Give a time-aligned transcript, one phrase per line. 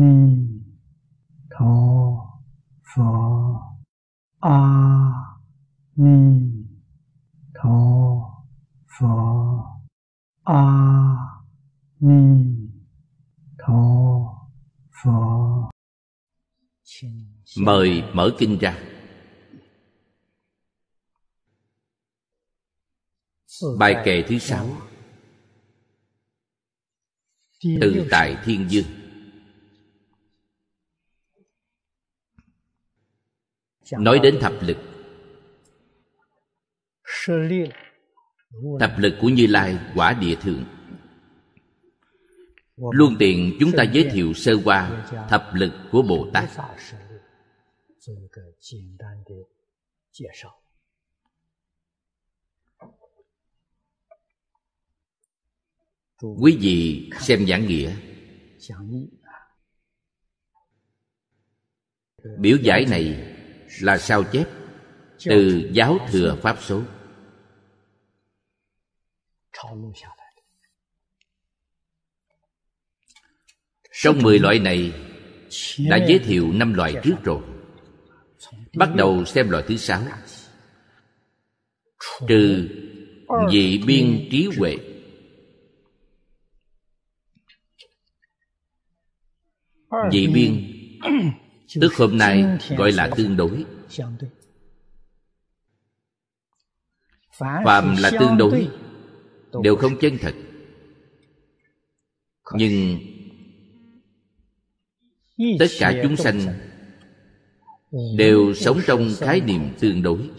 [0.00, 0.14] ni
[1.50, 1.74] tho
[2.88, 3.10] pho.
[4.40, 4.58] A
[5.96, 6.18] ni
[7.54, 7.78] tho
[8.94, 9.14] pho.
[10.44, 10.62] A
[12.00, 12.20] ni
[13.58, 13.82] tho
[15.02, 15.70] pho.
[17.56, 18.78] Mời mở kinh ra.
[23.78, 24.66] Bài kệ thứ sáu.
[27.80, 28.97] Từ tại thiên dương.
[33.92, 34.76] Nói đến thập lực.
[38.80, 40.64] Thập lực của như lai quả địa thượng.
[42.76, 46.50] Luôn tiện chúng ta giới thiệu sơ qua thập lực của bồ tát.
[56.40, 57.96] Quý vị xem giảng nghĩa.
[62.38, 63.34] Biểu giải này
[63.80, 64.44] là sao chép?
[65.24, 66.82] Từ giáo thừa pháp số.
[73.92, 74.92] Trong mười loại này
[75.78, 77.42] đã giới thiệu năm loại trước rồi.
[78.74, 80.02] Bắt đầu xem loại thứ sáu.
[82.28, 82.68] Trừ
[83.52, 84.76] dị biên trí huệ.
[90.12, 90.72] Dị biên
[91.80, 92.44] tức hôm nay
[92.76, 93.64] gọi là tương đối.
[97.38, 98.68] Phàm là tương đối,
[99.62, 100.34] đều không chân thật.
[102.54, 102.98] Nhưng
[105.58, 106.40] tất cả chúng sanh
[108.16, 110.30] đều sống trong khái niệm tương đối.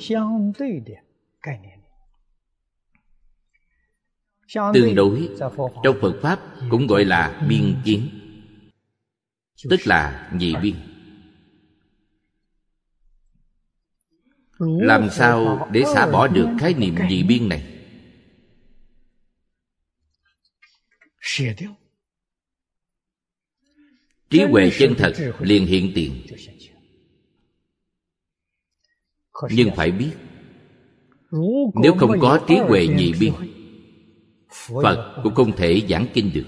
[4.73, 5.29] Tương đối
[5.83, 6.39] trong phật pháp
[6.69, 8.09] cũng gọi là biên kiến,
[9.69, 10.75] tức là nhị biên.
[14.59, 17.75] Làm sao để xả bỏ được khái niệm nhị biên này?
[24.29, 26.25] Trí huệ chân thật liền hiện tiền.
[29.51, 30.11] nhưng phải biết
[31.81, 33.33] nếu không có trí huệ nhị biên
[34.83, 36.45] phật cũng không thể giảng kinh được.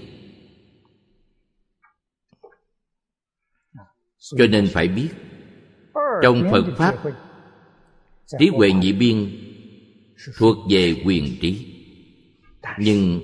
[4.18, 5.08] Cho nên phải biết
[6.22, 6.94] trong phật pháp
[8.38, 9.30] trí huệ nhị biên
[10.36, 11.66] thuộc về quyền trí.
[12.78, 13.20] Nhưng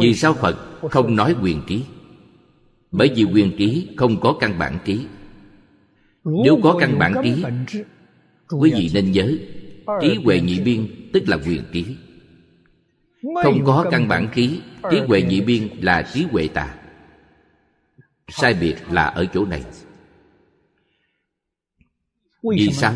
[0.00, 1.82] vì sao phật không nói quyền trí?
[2.90, 5.06] Bởi vì quyền trí không có căn bản trí.
[6.24, 7.42] Nếu có căn bản trí
[8.48, 9.32] quý vị nên nhớ
[10.00, 11.84] trí huệ nhị biên tức là quyền trí.
[13.42, 14.60] Không có căn bản trí
[14.90, 14.98] trí.
[14.98, 16.74] huệ nhị biên là trí huệ tà.
[18.28, 19.62] Sai biệt là ở chỗ này.
[22.42, 22.94] Vì sao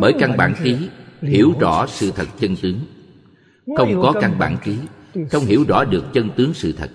[0.00, 0.88] bởi căn bản trí
[1.22, 2.80] hiểu rõ sự thật chân tướng.
[3.76, 4.76] Không có căn bản trí
[5.30, 6.90] không hiểu rõ được chân tướng sự thật.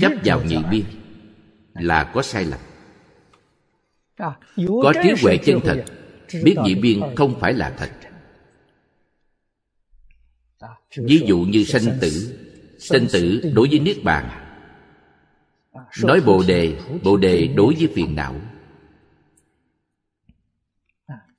[0.00, 0.84] Chấp vào nhị biên
[1.74, 2.60] là có sai lầm.
[4.82, 5.84] Có trí huệ chân thật.
[6.44, 7.90] biết nhị biên không phải là thật.
[10.96, 12.38] Ví dụ như sanh tử.
[12.78, 14.38] sanh tử đối với niết bàn.
[16.02, 18.34] Nói bồ đề bồ đề đối với phiền não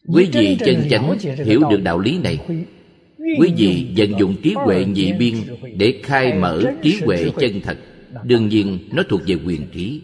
[0.07, 2.39] quý vị chân chánh hiểu được đạo lý này.
[3.17, 5.35] quý vị vận dụng trí huệ nhị biên
[5.77, 7.77] để khai mở trí huệ chân thật.
[8.23, 10.01] Đương nhiên nó thuộc về quyền trí.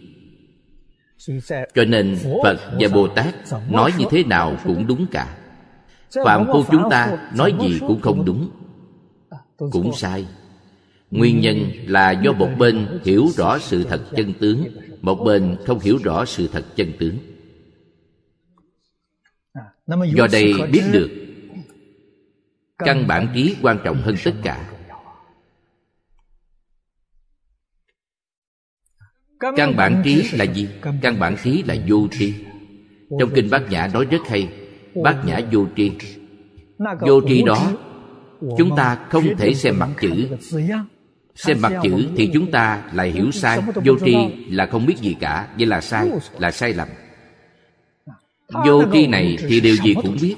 [1.74, 3.34] Cho nên phật và bồ tát
[3.70, 5.36] nói như thế nào cũng đúng cả.
[6.24, 8.50] Phạm phu chúng ta nói gì cũng không đúng.
[9.56, 10.26] Cũng sai.
[11.10, 14.64] Nguyên nhân là do một bên hiểu rõ sự thật chân tướng
[15.02, 17.14] một bên không hiểu rõ sự thật chân tướng
[20.14, 21.10] do đây biết được
[22.78, 24.70] căn bản trí quan trọng hơn tất cả.
[29.56, 30.68] căn bản trí là gì?
[31.02, 32.34] căn bản trí là vô tri.
[33.20, 34.48] Trong kinh bát nhã nói rất hay
[35.02, 35.92] bát nhã vô tri.
[37.00, 37.72] Vô tri đó
[38.58, 40.28] chúng ta không thể xem mặt chữ.
[41.34, 43.60] xem mặt chữ thì chúng ta lại hiểu sai.
[43.84, 44.16] vô tri
[44.48, 46.88] là không biết gì cả vậy là sai là sai lầm
[48.52, 50.36] vô tri này thì điều gì cũng biết.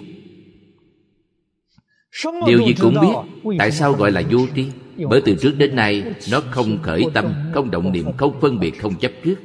[2.46, 4.66] Điều gì cũng biết tại sao gọi là vô tri
[5.08, 8.70] bởi từ trước đến nay nó không khởi tâm không động niệm không phân biệt
[8.80, 9.36] không chấp trước.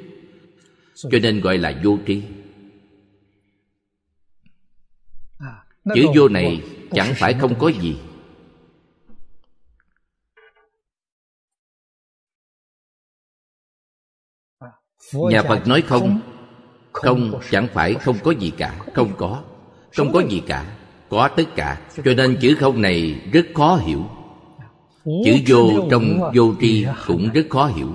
[1.12, 2.22] cho nên gọi là vô tri
[5.96, 6.62] chữ vô này
[6.92, 7.98] chẳng phải không có gì.
[15.14, 16.37] Nhà phật nói không
[16.98, 18.80] không chẳng phải không có gì cả.
[18.94, 19.44] không có
[19.98, 20.24] không có.
[20.30, 20.78] gì cả.
[21.10, 21.82] Có tất cả.
[22.06, 24.04] Cho nên chữ không này rất khó hiểu.
[25.06, 27.90] Chữ vô trong vô tri cũng rất khó hiểu.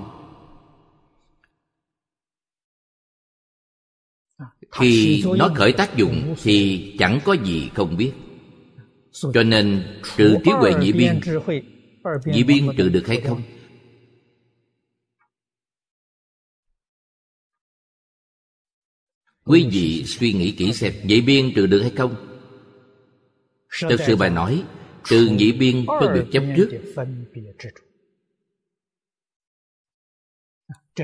[4.71, 8.11] Khi nó khởi tác dụng thì chẳng có gì không biết.
[9.33, 9.83] Cho nên
[10.17, 11.19] trừ trí huệ nhị biên
[12.25, 13.41] nhị biên trừ được hay không
[19.45, 22.15] quý vị suy nghĩ kỹ xem nhị biên trừ được hay không?
[23.89, 24.63] Thực sự bài nói
[25.05, 26.69] trừ nhị biên phân biệt chấp trước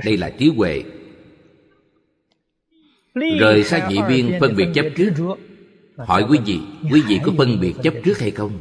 [0.05, 0.83] đây là trí huệ.
[3.39, 5.11] Rời xa nhị biên phân biệt chấp trước.
[5.97, 6.59] hỏi quý vị
[6.91, 8.59] quý vị có phân biệt chấp trước hay không?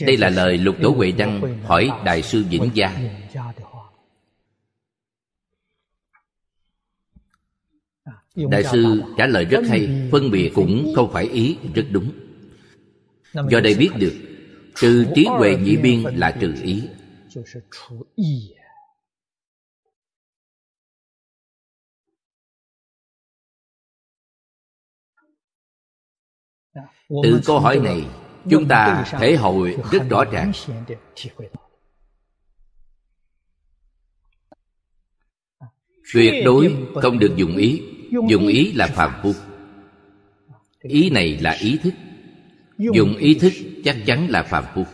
[0.00, 2.92] đây là lời lục tổ huệ đăng hỏi đại sư vĩnh gia
[8.36, 12.12] đại sư trả lời rất hay phân biệt cũng không phải ý rất đúng.
[13.50, 14.14] Do đây biết được
[14.74, 16.82] trừ trí huệ nhị biên là trừ ý.
[27.22, 28.06] từ câu hỏi này
[28.50, 30.52] chúng ta thể hội rất rõ ràng.
[36.14, 37.95] tuyệt đối không được dùng ý
[38.28, 39.32] dùng ý là phàm phu.
[40.80, 41.94] Ý này là ý thức.
[42.78, 43.52] Dùng ý thức
[43.84, 44.84] chắc chắn là phàm phu.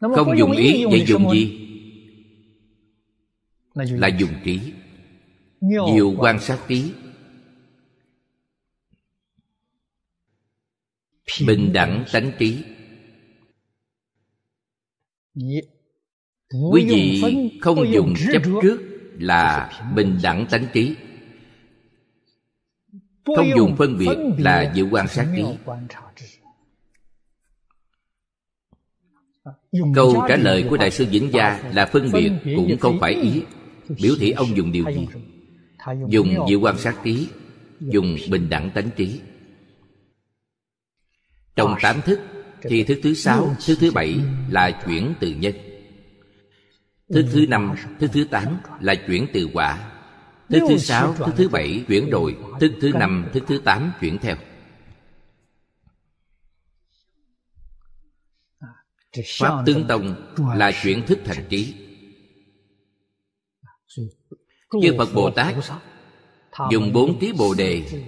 [0.00, 1.60] Không dùng ý vậy dùng gì?
[3.74, 4.60] Là dùng trí.
[5.60, 6.92] Nhiều quan sát trí.
[11.46, 12.62] Bình đẳng tánh trí.
[16.72, 17.22] Quý vị
[17.60, 20.96] không dùng chấp trước là bình đẳng tánh trí.
[23.36, 25.44] Không dùng phân biệt là dự quan sát trí.
[29.94, 33.42] câu trả lời của đại sư vĩnh gia là phân biệt cũng không phải ý.
[34.02, 35.08] biểu thị ông dùng điều gì?
[36.08, 37.28] dùng dự quan sát trí
[37.80, 39.20] dùng bình đẳng tánh trí.
[41.56, 42.20] Trong tám thức
[42.62, 44.14] thì thức thứ sáu thức thứ bảy
[44.50, 45.54] là chuyển từ nhân
[47.12, 49.90] thứ thứ năm, thứ thứ tám là chuyển từ quả.
[50.48, 52.36] Thứ thứ sáu, thứ thứ bảy chuyển đổi.
[52.60, 54.36] Thứ thứ năm, thứ thứ tám chuyển theo.
[59.38, 61.74] Pháp tướng tông là chuyển thức thành trí.
[64.82, 65.54] Chư phật bồ tát
[66.70, 68.02] dùng bốn trí bồ đề.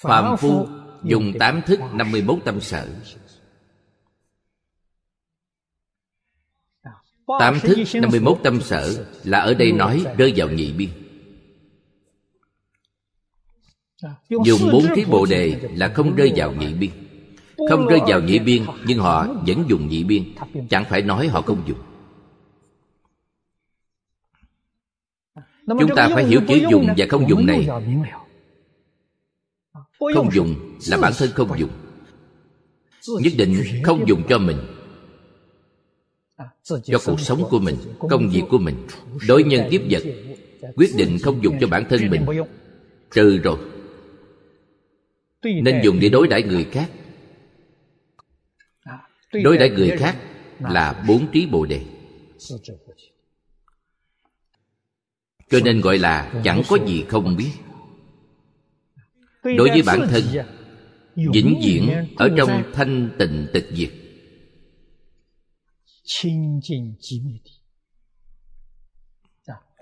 [0.00, 0.66] Phạm phu
[1.04, 2.88] dùng tám thức năm mươi 51 tâm sở.
[7.38, 10.88] Tám thức năm mươi 51 tâm sở Là ở đây nói rơi vào nhị biên.
[14.28, 16.90] Dùng bốn thí bồ đề là không rơi vào nhị biên.
[17.70, 20.24] Không rơi vào nhị biên, Nhưng họ vẫn dùng nhị biên.
[20.70, 21.78] Chẳng phải nói họ không dùng.
[25.66, 27.68] Chúng ta phải hiểu chữ dùng và không dùng này.
[30.14, 30.54] Không dùng
[30.86, 31.70] là bản thân không dùng.
[33.08, 34.56] Nhất định không dùng cho mình
[36.84, 37.76] cho cuộc sống của mình
[38.10, 38.76] công việc của mình
[39.28, 40.02] đối nhân tiếp vật
[40.76, 42.26] quyết định không dùng cho bản thân mình.
[43.10, 43.58] Trừ rồi
[45.42, 46.90] nên dùng để đối đãi người khác.
[49.32, 50.16] Đối đãi người khác
[50.60, 51.80] là bốn trí bồ đề.
[55.50, 57.50] Cho nên gọi là chẳng có gì không biết.
[59.42, 60.22] Đối với bản thân
[61.32, 63.90] vĩnh viễn ở trong thanh tịnh tịch diệt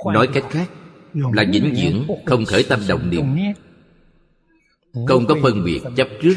[0.05, 0.71] nói cách khác
[1.15, 3.55] là vĩnh viễn không khởi tâm động niệm.
[5.07, 6.35] Không có phân biệt chấp trước.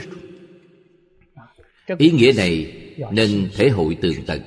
[1.97, 2.75] ý nghĩa này
[3.11, 4.41] nên thể hội tường tận.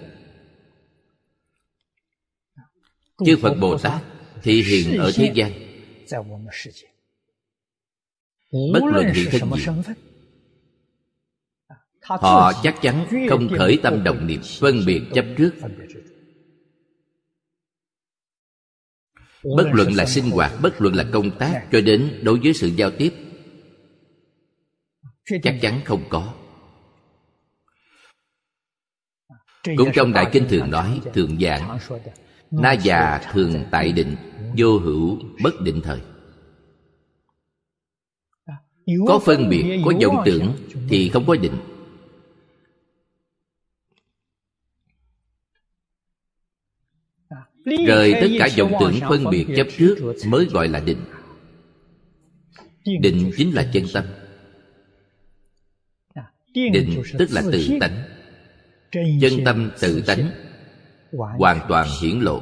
[3.27, 4.03] Chư phật bồ tát
[4.43, 5.53] thì hiện ở thế gian.
[8.73, 9.65] bất luận hiện thân gì
[12.03, 15.53] họ chắc chắn không khởi tâm động niệm phân biệt chấp trước.
[19.57, 22.71] bất luận là sinh hoạt bất luận là công tác cho đến đối với sự
[22.77, 23.15] giao tiếp
[25.43, 26.35] chắc chắn không có.
[29.77, 31.79] Cũng trong đại kinh thường nói thường giảng
[32.51, 34.17] na già thường tại định
[34.57, 36.01] vô hữu bất định thời.
[39.07, 40.55] Có phân biệt có vọng tưởng
[40.89, 41.72] thì không có định
[47.65, 51.05] rời tất cả vọng tưởng phân biệt chấp trước mới gọi là định.
[53.01, 54.05] Định chính là chân tâm.
[56.55, 58.03] Định tức là tự tánh.
[58.93, 60.31] chân tâm tự tánh.
[61.13, 62.41] hoàn toàn hiển lộ.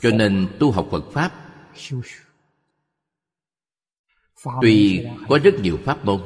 [0.00, 1.32] cho nên tu học phật pháp
[4.60, 6.20] tuy có rất nhiều pháp môn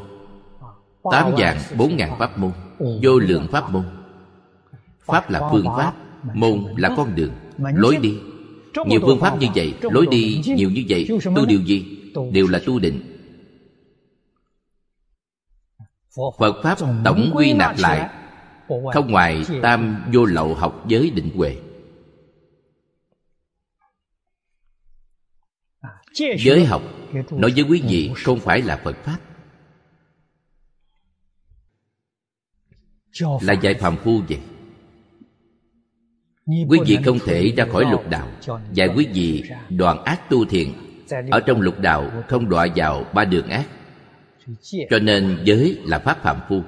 [1.10, 4.01] tám vạn bốn ngàn pháp môn vô lượng pháp môn
[5.04, 5.94] pháp là phương pháp
[6.34, 7.32] môn là con đường.
[7.58, 8.18] Lối đi.
[8.86, 12.60] nhiều phương pháp như vậy lối đi nhiều như vậy tu điều gì đều là
[12.66, 13.08] tu định.
[16.38, 18.10] Phật pháp tổng quy nạp lại.
[18.68, 21.56] không ngoài tam vô lậu học giới định huệ.
[26.38, 26.82] Giới học
[27.30, 29.18] nói với quý vị không phải là phật pháp.
[33.40, 34.40] Là dạy phạm phu vậy
[36.46, 38.28] quý vị không thể ra khỏi lục đạo
[38.72, 40.72] dạy quý vị đoạn ác tu thiện.
[41.30, 43.66] Ở trong lục đạo không đọa vào ba đường ác.
[44.90, 46.62] Cho nên giới là pháp phạm phu.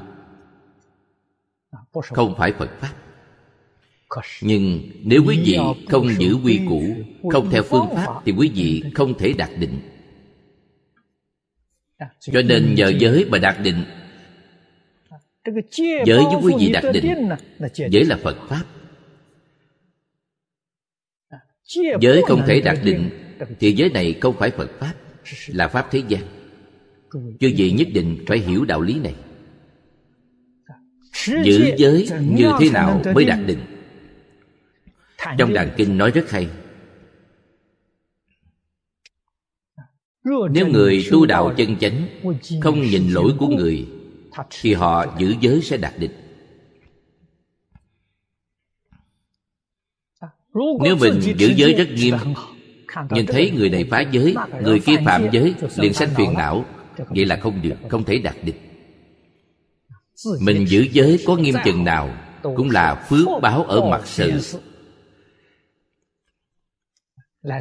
[2.02, 2.92] Không phải phật pháp.
[4.42, 6.82] Nhưng nếu quý vị không giữ quy củ
[7.30, 9.80] không theo phương pháp thì quý vị không thể đạt định.
[12.20, 13.84] Cho nên nhờ giới mà đạt định.
[16.06, 17.28] Giới với quý vị đạt định.
[17.90, 18.64] giới là phật pháp
[22.00, 23.10] giới không thể đạt định
[23.60, 24.94] thì giới này không phải phật pháp
[25.46, 26.22] là pháp thế gian.
[27.12, 29.14] Chư vị nhất định phải hiểu đạo lý này.
[31.44, 33.58] Giữ giới như thế nào mới đạt định?
[35.38, 36.48] Trong đàn kinh nói rất hay.
[40.50, 42.08] Nếu người tu đạo chân chánh
[42.60, 43.86] không nhìn lỗi của người
[44.60, 46.23] thì họ giữ giới sẽ đạt định
[50.54, 52.14] nếu mình giữ giới rất nghiêm
[53.10, 56.64] nhìn thấy người này phá giới người kia phạm giới liền sanh phiền não.
[57.08, 58.56] vậy là không được không thể đạt định
[60.40, 62.10] mình giữ giới có nghiêm chừng nào
[62.42, 64.32] cũng là phước báo ở mặt sự.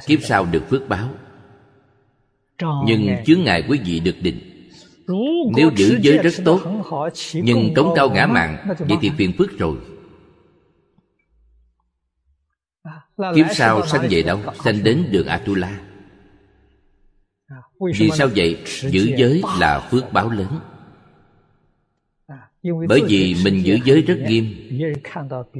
[0.07, 1.09] kiếp sau được phước báo.
[2.85, 4.39] Nhưng chướng ngại quý vị được định.
[5.55, 6.61] Nếu giữ giới rất tốt
[7.33, 9.77] nhưng cống cao ngã mạng vậy thì phiền phức rồi
[13.35, 15.79] kiếp sau sanh về đâu sanh đến đường atula.
[17.97, 18.57] Vì sao vậy?
[18.65, 20.59] giữ giới là phước báo lớn.
[22.87, 24.45] Bởi vì mình giữ giới rất nghiêm.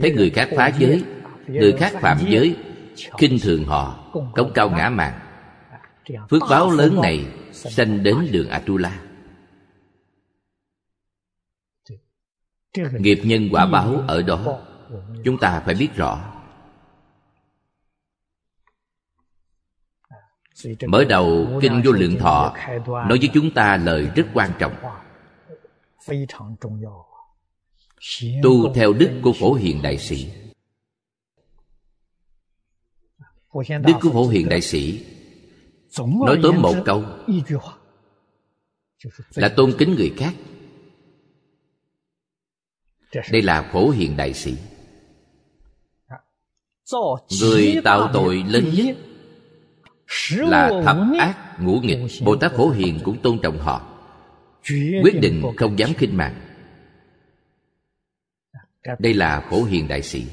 [0.02, 1.04] Thấy người khác phá giới
[1.48, 2.56] người khác phạm giới
[3.18, 5.20] khinh thường họ cống cao ngã mạng
[6.30, 9.00] phước báo lớn này sanh đến đường atula.
[13.00, 14.60] Nghiệp nhân quả báo ở đó.
[15.24, 16.33] chúng ta phải biết rõ
[20.88, 22.56] mở đầu kinh vô lượng thọ
[22.88, 24.76] nói với chúng ta lời rất quan trọng.
[28.44, 30.32] tu theo đức của phổ hiền đại sĩ.
[33.68, 35.06] Đức của phổ hiền đại sĩ
[36.00, 37.04] nói tóm một câu.
[39.36, 40.34] là tôn kính người khác.
[43.32, 44.58] Đây là phổ hiền đại sĩ.
[47.42, 48.98] Người tạo tội lớn nhất
[50.32, 53.82] là thập ác ngũ nghịch bồ tát phổ hiền cũng tôn trọng họ.
[55.04, 56.36] Quyết định không dám khinh mạng.
[59.00, 60.26] Đây là phổ hiền đại sĩ.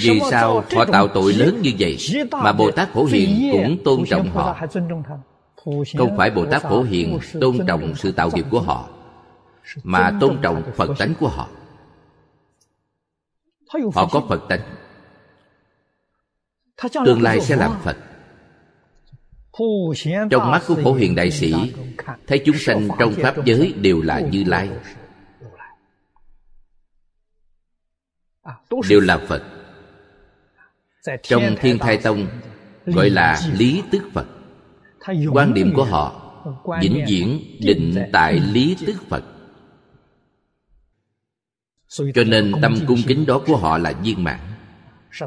[0.00, 1.98] Vì sao họ tạo tội lớn như vậy
[2.32, 4.56] mà bồ tát phổ hiền cũng tôn trọng họ?
[5.98, 8.88] Không phải bồ tát phổ hiền tôn trọng sự tạo nghiệp của họ
[9.82, 11.48] mà tôn trọng phật tánh của họ.
[13.94, 14.60] Họ có phật tánh
[17.04, 17.96] tương lai sẽ làm phật.
[20.30, 21.54] Trong mắt của phổ hiền đại sĩ
[22.26, 24.70] thấy chúng sanh trong pháp giới đều là như lai.
[28.88, 29.18] đều là.
[29.28, 29.42] Phật.
[31.22, 32.26] trong thiên thai tông
[32.86, 34.26] gọi là lý tức phật.
[35.32, 36.18] Quan điểm của họ
[36.80, 39.24] vĩnh viễn định tại lý tức phật.
[41.88, 44.51] cho nên tâm cung kính đó của họ là viên mãn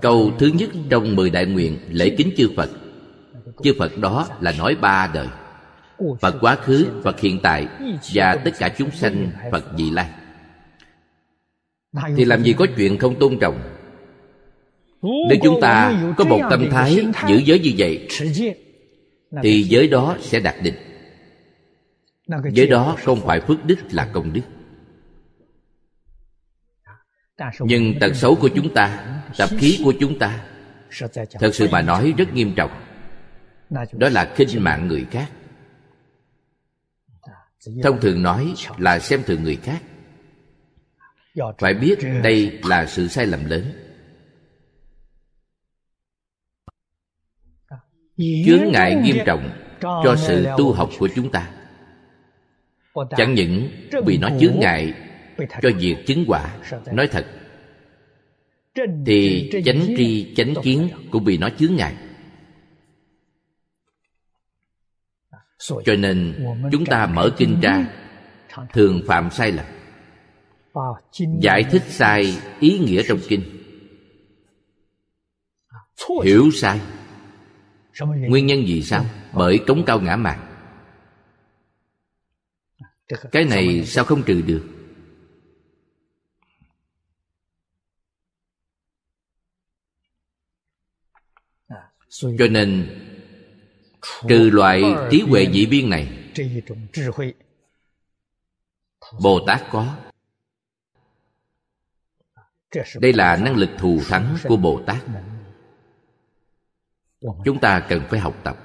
[0.01, 2.69] câu thứ nhất trong mười đại nguyện lễ kính chư phật.
[3.63, 5.27] Chư phật đó là nói ba đời.
[6.21, 7.67] Phật quá khứ phật hiện tại
[8.13, 10.09] và tất cả chúng sanh phật vị lai.
[12.17, 13.59] Thì làm gì có chuyện không tôn trọng?
[15.01, 18.07] Nếu chúng ta có một tâm thái giữ giới như vậy
[19.43, 20.75] thì giới đó sẽ đạt định
[22.51, 24.41] giới đó không phải phước đức là công đức
[27.59, 30.45] nhưng tật xấu của chúng ta tập khí của chúng ta,
[31.39, 32.71] thật sự mà nói rất nghiêm trọng.
[33.91, 35.31] Đó là khinh mạng người khác.
[37.83, 39.81] Thông thường nói là xem thường người khác.
[41.57, 43.71] Phải biết đây là sự sai lầm lớn.
[48.17, 49.49] Chướng ngại nghiêm trọng
[49.81, 51.51] cho sự tu học của chúng ta.
[53.17, 53.69] Chẳng những
[54.05, 54.93] vì nó chướng ngại
[55.37, 56.57] cho việc chứng quả.
[56.91, 57.25] Nói thật,
[59.05, 61.95] thì chánh tri, chánh kiến cũng bị nó chướng ngại.
[65.85, 67.87] Cho nên chúng ta mở kinh ra,
[68.73, 69.65] thường phạm sai lầm,
[71.41, 73.41] giải thích sai ý nghĩa trong kinh.
[76.23, 76.79] Hiểu sai.
[78.01, 79.05] Nguyên nhân gì sao?
[79.33, 80.39] Bởi cống cao ngã mạn.
[83.31, 84.74] Cái này sao không trừ được?
[92.21, 92.99] Cho nên
[94.27, 94.81] trừ loại
[95.11, 96.31] trí huệ nhị biên này
[99.21, 99.97] bồ tát có.
[102.99, 105.03] đây là năng lực thù thắng của bồ tát
[107.45, 108.57] chúng ta cần phải học tập.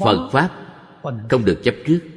[0.00, 0.50] phật pháp
[1.30, 2.13] không được chấp trước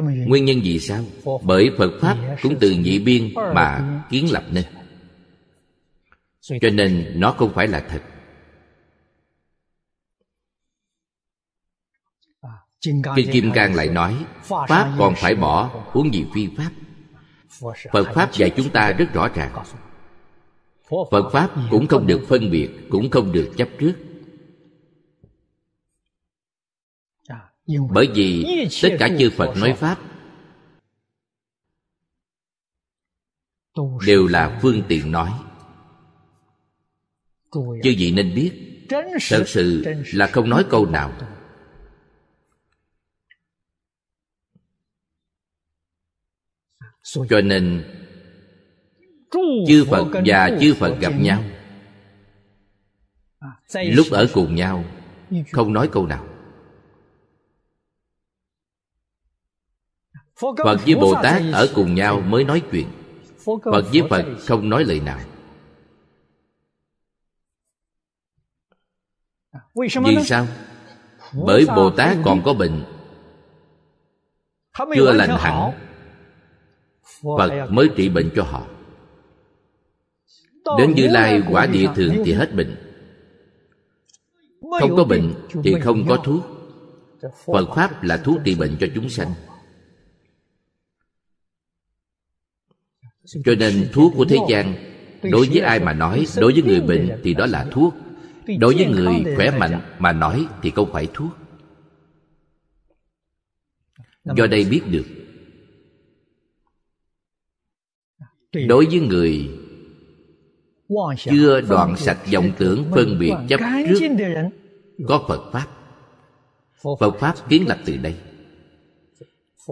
[0.00, 1.04] nguyên nhân gì sao?
[1.42, 4.64] Bởi phật pháp cũng từ nhị biên mà kiến lập nên.
[6.40, 8.02] Cho nên nó không phải là thật.
[13.16, 16.70] Kinh Kim Cang lại nói Pháp còn phải bỏ Huống gì phi Pháp?
[17.92, 19.64] Phật Pháp dạy chúng ta rất rõ ràng.
[21.10, 21.50] Phật Pháp.
[21.70, 23.92] Cũng không được phân biệt Cũng không được chấp trước
[27.90, 28.44] Bởi vì
[28.82, 29.98] tất cả chư Phật nói Pháp
[34.06, 35.30] Đều là phương tiện nói.
[37.52, 38.52] Chư vị nên biết,
[39.28, 41.12] Thật sự là không nói câu nào.
[47.02, 47.84] Cho nên,
[49.68, 51.44] chư phật và chư phật gặp nhau.
[53.74, 54.84] Lúc ở cùng nhau,
[55.52, 56.31] không nói câu nào.
[60.64, 62.86] Phật với bồ tát ở cùng nhau mới nói chuyện.
[63.44, 65.18] Phật với phật không nói lời nào.
[69.74, 70.46] Vì sao
[71.32, 72.84] bởi bồ tát còn có bệnh.
[74.94, 75.72] Chưa lành hẳn.
[77.38, 78.66] Phật mới trị bệnh cho họ.
[80.78, 82.76] Đến Như Lai quả địa thường thì hết bệnh.
[84.80, 86.46] Không có bệnh thì không có thuốc
[87.46, 89.34] Phật Pháp là thuốc trị bệnh cho chúng sanh
[93.24, 94.74] Cho nên thuốc của thế gian,
[95.22, 97.94] Đối với ai mà nói, Đối với người bệnh thì đó là thuốc.
[98.58, 101.32] Đối với người khỏe mạnh mà nói Thì không phải thuốc.
[104.24, 105.04] Do đây biết được,
[108.68, 109.50] đối với người
[111.18, 114.08] chưa đoạn sạch vọng tưởng phân biệt chấp trước,
[115.08, 115.66] có phật pháp.
[117.00, 118.14] Phật pháp kiến lập từ đây.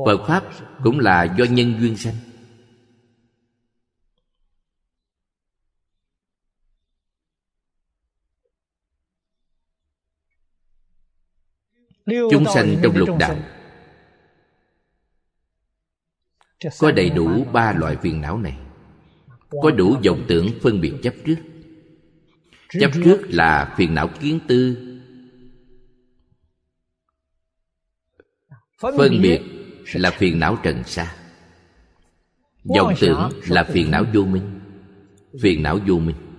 [0.07, 0.45] Phật pháp
[0.85, 2.15] cũng là do nhân duyên sanh.
[12.07, 13.37] Chúng sanh trong lục đạo.
[16.79, 18.59] Có đầy đủ ba loại phiền não này.
[19.63, 21.37] Có đủ vọng tưởng phân biệt chấp trước.
[22.69, 24.77] chấp trước là phiền não kiến tư.
[28.79, 29.41] Phân biệt
[29.95, 31.17] là phiền não trần sa
[32.77, 34.61] vọng tưởng là phiền não vô minh.
[35.43, 36.30] Phiền não vô minh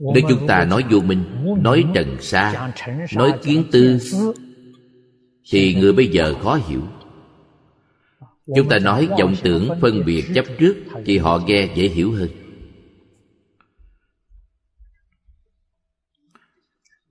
[0.00, 1.24] nếu chúng ta nói vô minh
[1.62, 2.72] nói trần sa
[3.16, 3.98] nói kiến tư
[5.50, 6.82] thì người bây giờ khó hiểu.
[8.56, 12.28] Chúng ta nói vọng tưởng phân biệt chấp trước thì họ nghe dễ hiểu hơn.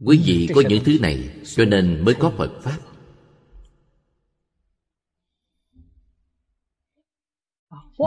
[0.06, 2.78] Quý vị có những thứ này cho nên mới có phật pháp.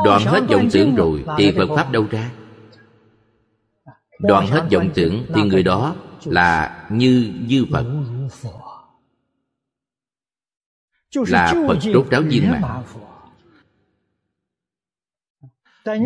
[0.05, 2.31] Đoạn hết vọng tưởng rồi thì phật pháp đâu ra
[4.23, 7.85] đoạn hết vọng tưởng thì người đó là như như phật
[11.15, 12.85] là phật rốt ráo viên mạng.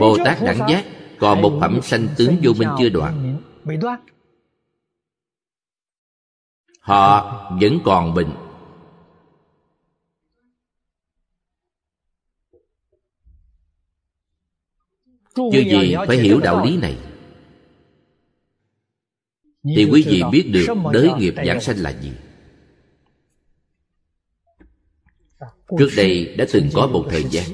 [0.01, 0.85] bồ tát đẳng giác
[1.19, 3.39] còn một phẩm sanh tướng vô minh chưa đoạn.
[6.81, 8.31] họ vẫn còn bệnh
[15.53, 16.99] Chứ gì phải hiểu đạo lý này
[19.75, 22.13] Thì quý vị biết được đới nghiệp giảng sanh là gì.
[25.79, 27.45] Trước đây đã từng có một thời gian.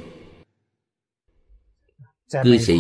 [2.45, 2.79] Cư sĩ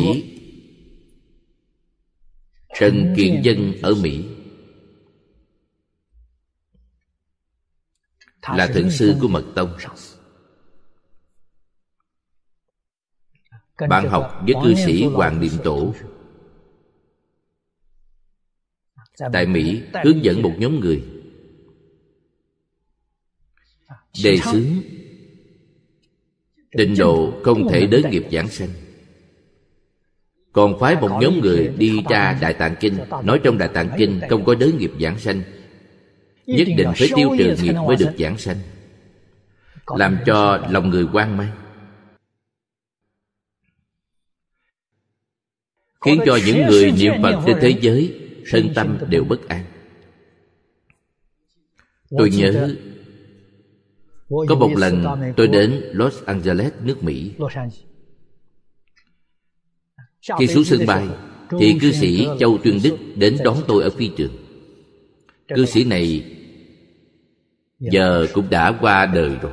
[2.79, 4.25] Trần Kiền Dân ở Mỹ
[8.49, 9.77] Là thượng sư của Mật Tông.
[13.88, 15.95] Bạn học với cư sĩ hoàng niệm tổ
[19.33, 21.03] tại mỹ hướng dẫn một nhóm người.
[24.25, 24.67] Đề xướng
[26.71, 28.69] tịnh độ không thể đến nghiệp giảng sanh.
[30.53, 34.21] Còn phái một nhóm người đi ra đại tạng kinh, nói trong đại tạng kinh
[34.31, 35.43] không có đới nghiệp giảng sanh,
[36.47, 38.57] nhất định phải tiêu trừ nghiệp mới được giảng sanh,
[39.87, 41.51] làm cho lòng người quan mang.
[46.05, 49.64] Khiến cho những người niệm phật trên thế giới thân tâm đều bất an.
[52.11, 52.76] Tôi nhớ,
[54.28, 55.05] có một lần
[55.37, 57.33] tôi đến los angeles, nước mỹ.
[60.38, 61.09] Khi xuống sân bay,
[61.59, 64.37] thì cư sĩ châu tuyên đức đến đón tôi ở phi trường.
[65.48, 66.37] Cư sĩ này
[67.78, 69.52] giờ cũng đã qua đời rồi.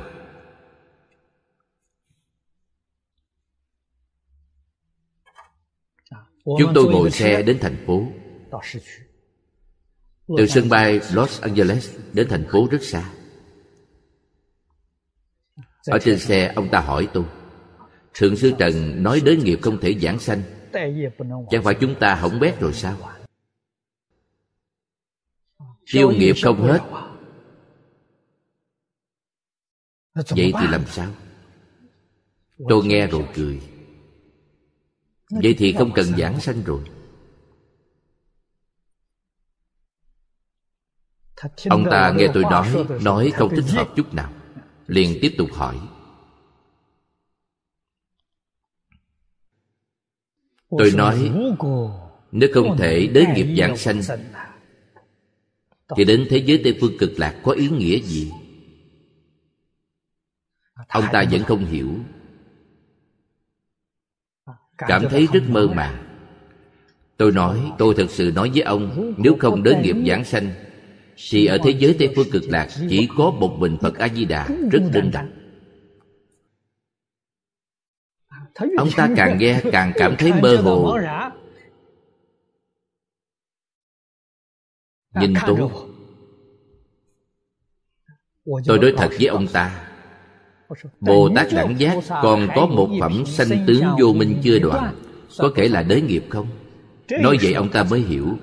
[6.44, 8.06] Chúng tôi ngồi xe đến thành phố.
[10.36, 13.10] Từ sân bay Los Angeles đến thành phố rất xa.
[15.86, 17.24] Ở trên xe ông ta hỏi tôi
[18.14, 20.42] Thượng sư Trần nói đến nghiệp không thể giảng sanh
[21.50, 22.96] Chẳng phải chúng ta hỏng bét rồi sao?
[25.92, 26.80] Tiêu nghiệp không hết.
[30.14, 31.12] Vậy thì làm sao?
[32.68, 33.60] Tôi nghe rồi cười.
[35.30, 36.80] Vậy thì không cần giảng sanh rồi
[41.68, 44.32] ông ta nghe tôi nói nói không thích hợp chút nào.
[44.86, 45.80] Liền tiếp tục hỏi.
[50.78, 51.32] Tôi nói
[52.32, 54.00] nếu không thể đến nghiệp giảng sanh
[55.96, 58.32] thì đến thế giới tây phương cực lạc có ý nghĩa gì?
[60.88, 61.88] Ông ta vẫn không hiểu.
[64.78, 66.06] Cảm thấy rất mơ màng.
[67.16, 70.69] Tôi nói tôi thật sự nói với ông nếu không đến nghiệp giảng sanh
[71.28, 74.24] thì ở thế giới tây phương cực lạc, chỉ có một mình phật a di
[74.24, 75.24] đà rất đơn độc
[78.76, 80.98] ông ta càng nghe càng cảm thấy mơ hồ.
[85.14, 85.58] Nhìn tôi
[88.66, 89.86] tôi nói thật với ông ta.
[91.00, 94.94] Bồ Tát đẳng giác còn có một phẩm sanh tướng vô minh chưa đoạn,
[95.38, 96.46] Có kể là đế nghiệp không?
[97.10, 98.36] Nói vậy ông ta mới hiểu.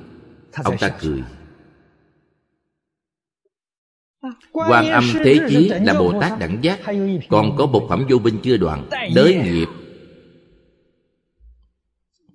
[0.63, 1.23] Ông ta cười.
[4.51, 6.79] Quan âm thế chí là Bồ Tát đẳng giác.
[7.29, 8.89] Còn có một phẩm vô minh chưa đoạn?
[9.15, 9.67] Đới nghiệp.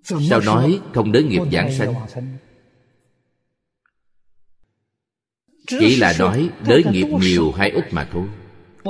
[0.03, 1.95] Sao nói không đới nghiệp giảng sanh?
[5.67, 8.25] Chỉ là nói đới nghiệp nhiều hay ít mà thôi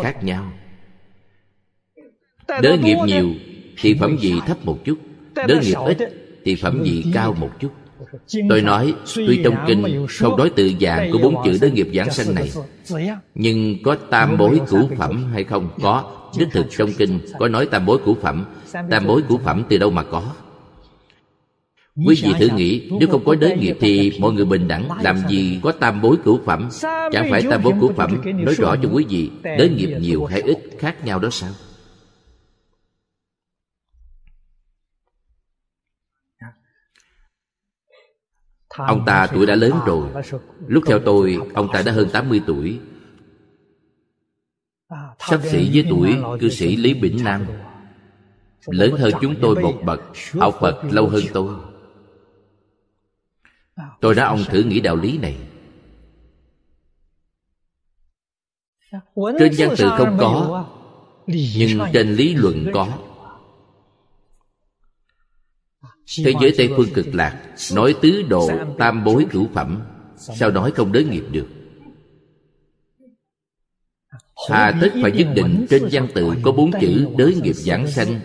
[0.02, 0.52] Khác nhau.
[2.48, 3.28] Đớ nghiệp nhiều
[3.76, 4.98] thì phẩm vị thấp một chút
[5.34, 5.98] Đớ nghiệp ít
[6.44, 7.72] thì phẩm vị cao một chút
[8.48, 12.10] Tôi nói Tuy trong kinh không nói từ dạng của bốn chữ đớ nghiệp giảng
[12.10, 12.50] sanh này.
[13.34, 15.68] Nhưng có tam bối cửu phẩm hay không?
[15.82, 16.04] Có.
[16.38, 18.44] Đích thực trong kinh có nói tam bối cửu phẩm.
[18.90, 20.22] Tam bối cửu phẩm từ đâu mà có?
[22.06, 24.88] Quý vị thử nghĩ Nếu không có đới nghiệp thì mọi người bình đẳng.
[25.02, 26.68] Làm gì có tam bối cửu phẩm?
[27.12, 30.40] Chẳng phải tam bối cửu phẩm Nói rõ cho quý vị Đới nghiệp nhiều hay
[30.40, 31.50] ít khác nhau đó sao
[38.76, 40.08] Ông ta tuổi đã lớn rồi.
[40.66, 42.80] Lúc theo tôi Ông ta đã hơn 80 tuổi.
[45.18, 47.46] Sắp xỉ với tuổi cư sĩ Lý Bỉnh Nam.
[48.66, 50.00] Lớn hơn chúng tôi một bậc
[50.38, 51.54] Học Phật lâu hơn tôi.
[54.00, 55.36] Tôi đã ông thử nghĩ đạo lý này.
[59.38, 60.64] Trên văn từ không có
[61.26, 62.88] Nhưng trên lý luận có
[66.16, 69.82] Thế giới Tây Phương cực lạc, Nói tứ độ tam bối cửu phẩm,
[70.16, 71.46] Sao nói không đới nghiệp được?
[74.50, 78.20] Hà tất phải nhất định trên văn tự có bốn chữ đới nghiệp giảng sanh.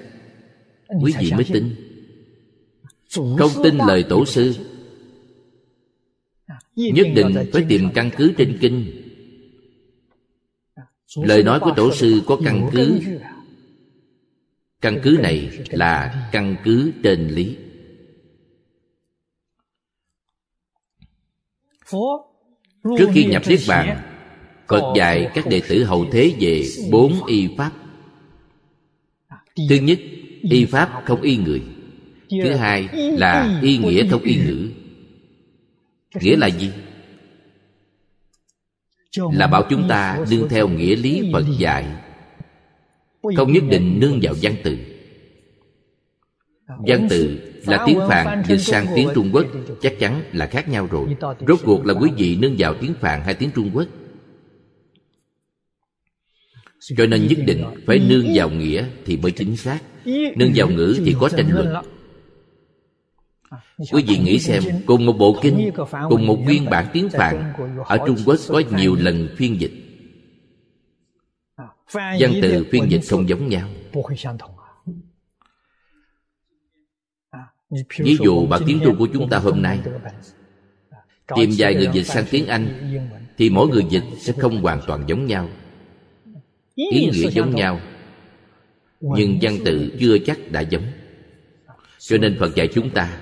[1.02, 1.76] Quý vị mới tin.
[3.16, 4.56] Không tin lời tổ sư.
[6.76, 9.04] Nhất định phải tìm căn cứ trên kinh.
[11.16, 13.00] Lời nói của tổ sư có căn cứ.
[14.82, 17.58] Căn cứ này là căn cứ trên lý.
[22.98, 24.02] Trước khi nhập niết bàn
[24.68, 27.72] phật dạy các đệ tử hậu thế về bốn y pháp.
[29.70, 30.00] Thứ nhất
[30.42, 31.62] y pháp không y người.
[32.44, 34.70] Thứ hai là y nghĩa không y ngữ.
[36.22, 36.72] Nghĩa là gì?
[39.34, 41.86] Là bảo chúng ta nương theo nghĩa lý phật dạy.
[43.36, 44.78] Không nhất định nương vào văn từ.
[46.68, 49.46] Văn từ là tiếng phạn dịch sang tiếng trung quốc
[49.82, 51.08] chắc chắn là khác nhau rồi.
[51.48, 53.86] Rốt cuộc là quý vị nương vào tiếng phạn hay tiếng trung quốc?
[56.98, 59.80] Cho nên nhất định phải nương vào nghĩa thì mới chính xác.
[60.36, 61.84] Nương vào ngữ thì có tranh luận.
[63.92, 65.72] Quý vị nghĩ xem cùng một bộ kinh
[66.10, 67.54] cùng một nguyên bản tiếng phạn
[67.86, 69.72] ở trung quốc có nhiều lần phiên dịch.
[71.94, 73.70] Văn từ phiên dịch không giống nhau
[78.00, 79.80] ví dụ bản tiếng trung của chúng ta hôm nay
[81.36, 82.68] tìm vài người dịch sang tiếng anh
[83.38, 85.50] thì mỗi người dịch sẽ không hoàn toàn giống nhau
[86.76, 87.80] ý nghĩa giống nhau
[89.00, 90.84] nhưng văn tự chưa chắc đã giống.
[92.00, 93.20] Cho nên phật dạy chúng ta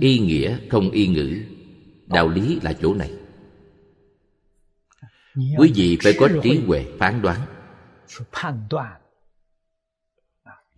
[0.00, 1.42] y nghĩa không y ngữ
[2.06, 3.10] đạo lý là chỗ này.
[5.58, 7.40] Quý vị phải có trí huệ phán đoán.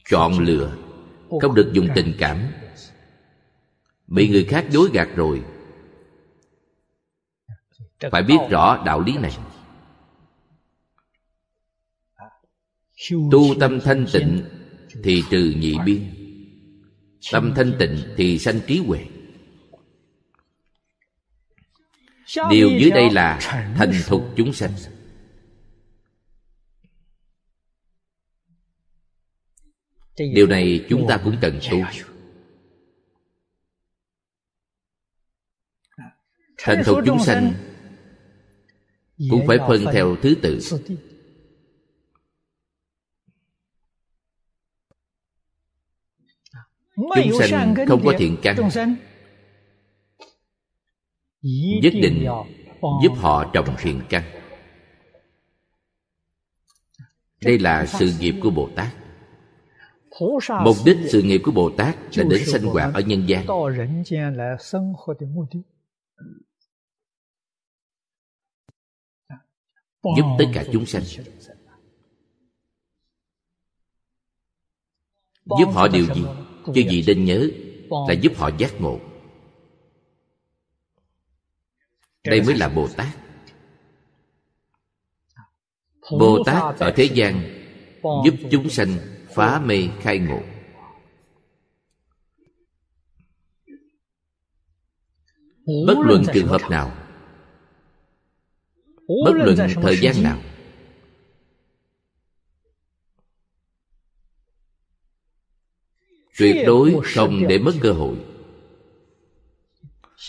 [0.08, 0.76] Chọn lựa
[1.40, 2.38] không được dùng tình cảm
[4.08, 5.44] bị người khác dối gạt rồi.
[8.12, 9.38] Phải biết rõ đạo lý này.
[13.10, 14.44] Tu tâm thanh tịnh
[15.04, 16.14] thì trừ nhị biên.
[17.32, 19.06] Tâm thanh tịnh thì sanh trí huệ.
[22.50, 23.38] Điều dưới đây là
[23.76, 24.72] thành thục chúng sanh.
[30.34, 31.78] Điều này chúng ta cũng cần tu.
[36.58, 37.52] Thành thục chúng sanh.
[39.30, 40.60] Cũng phải phân theo thứ tự.
[46.96, 48.56] chúng sanh không có thiện căn.
[51.82, 52.26] nhất định
[53.02, 54.22] giúp họ trồng thiện căn.
[57.40, 58.94] Đây là sự nghiệp của bồ tát.
[60.64, 63.46] Mục đích sự nghiệp của bồ tát là đến sanh hoạt ở nhân gian
[70.02, 71.02] giúp tất cả chúng sanh.
[75.44, 76.24] Giúp họ điều gì?
[76.66, 77.48] Chứ gì nên nhớ
[78.08, 79.00] là giúp họ giác ngộ.
[82.24, 83.16] Đây mới là bồ tát.
[86.10, 87.42] Bồ tát ở thế gian
[88.24, 88.88] giúp chúng sanh
[89.34, 90.40] phá mê khai ngộ.
[95.86, 96.96] Bất luận trường hợp nào.
[99.24, 100.42] Bất luận thời gian nào.
[106.38, 108.16] Tuyệt đối không để mất cơ hội.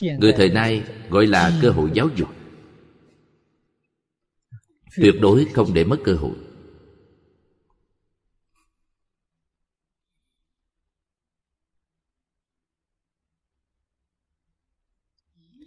[0.02, 2.30] Người thời nay gọi là cơ hội giáo dục.
[4.96, 6.49] Tuyệt đối không để mất cơ hội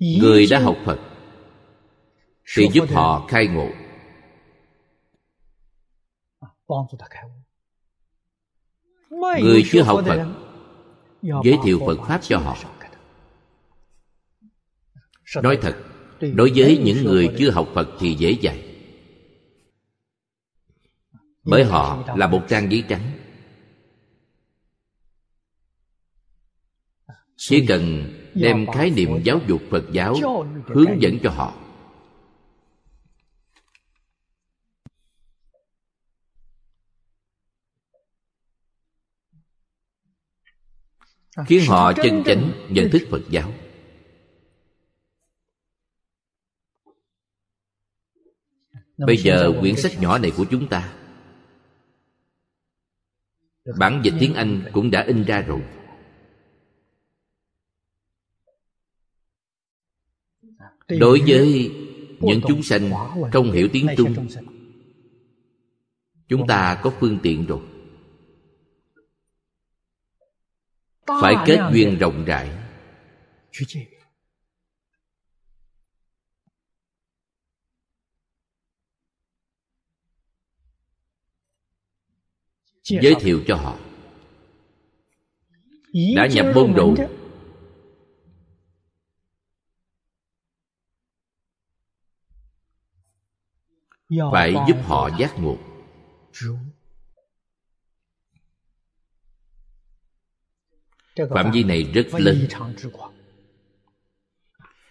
[0.03, 0.99] người đã học phật
[2.55, 3.69] thì giúp họ khai ngộ.
[9.41, 10.27] Người chưa học phật
[11.23, 12.57] giới thiệu phật pháp cho họ.
[15.43, 15.77] nói thật
[16.35, 18.69] đối với những người chưa học phật thì dễ dạy
[21.45, 23.13] bởi họ là một trang giấy trắng.
[27.37, 30.15] Chỉ cần đem khái niệm giáo dục phật giáo
[30.67, 31.59] hướng dẫn cho họ.
[41.47, 43.53] Khiến họ chân chánh nhận thức phật giáo.
[48.97, 50.95] Bây giờ quyển sách nhỏ này của chúng ta,
[53.79, 55.61] bản dịch tiếng anh cũng đã in ra rồi.
[60.89, 61.73] Đối với
[62.21, 62.91] những chúng sanh
[63.33, 64.15] không hiểu tiếng trung
[66.29, 67.61] chúng ta có phương tiện rồi.
[71.07, 72.51] Phải kết duyên rộng rãi.
[82.83, 83.79] Giới thiệu cho họ.
[86.17, 86.95] Đã nhập môn rồi
[94.33, 95.59] phải giúp họ giác ngộ.
[101.35, 102.47] Phạm vi này rất lớn.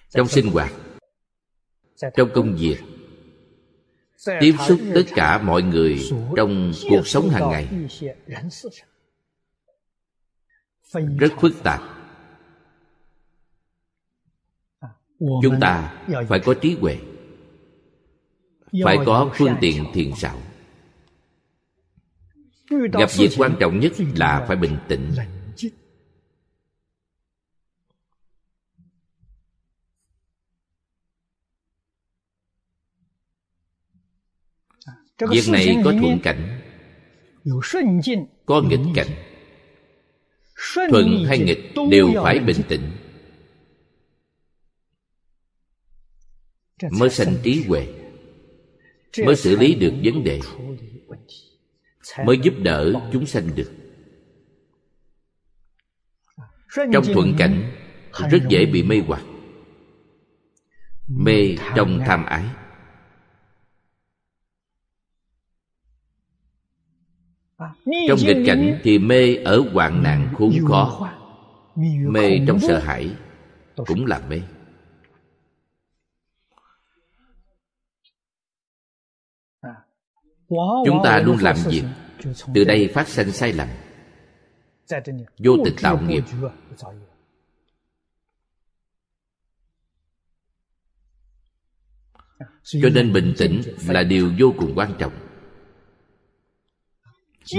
[0.10, 0.74] trong sinh hoạt
[2.16, 2.78] trong công việc
[4.40, 6.00] tiếp xúc tất cả mọi người
[6.36, 7.68] trong cuộc sống hàng ngày.
[11.20, 11.82] rất phức tạp.
[15.20, 17.11] chúng ta phải có trí huệ
[18.84, 20.42] phải có phương tiện thiền xảo.
[22.70, 25.12] Gặp việc quan trọng nhất là phải bình tĩnh.
[35.30, 36.62] việc này có thuận cảnh
[38.46, 39.08] có nghịch cảnh.
[40.90, 42.92] Thuận hay nghịch đều phải bình tĩnh.
[46.92, 48.01] Mới sanh trí huệ
[49.26, 50.40] mới xử lý được vấn đề.
[52.26, 53.72] Mới giúp đỡ chúng sanh được.
[56.94, 57.72] Trong thuận cảnh,
[58.32, 59.24] rất dễ bị mê hoặc,
[61.08, 62.46] mê trong tham ái.
[68.08, 71.10] Trong nghịch cảnh thì mê ở hoạn nạn khốn khó,
[72.10, 73.16] mê trong sợ hãi,
[73.76, 74.42] cũng là mê.
[80.86, 81.84] Chúng ta luôn làm việc.
[82.54, 83.68] Từ đây phát sinh sai lầm.
[85.38, 86.24] Vô tình tạo nghiệp.
[92.64, 95.14] Cho nên bình tĩnh là điều vô cùng quan trọng.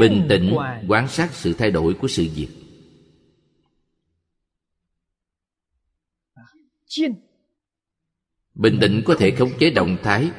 [0.01, 0.57] Bình tĩnh
[0.89, 2.49] quan sát sự thay đổi của sự việc.
[8.55, 10.31] Bình tĩnh có thể khống chế động thái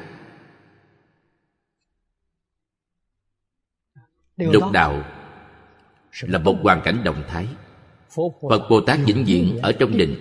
[4.36, 5.04] lục đạo
[6.20, 7.46] là một hoàn cảnh động thái.
[8.50, 10.16] phật bồ tát vĩnh viễn ở trong định.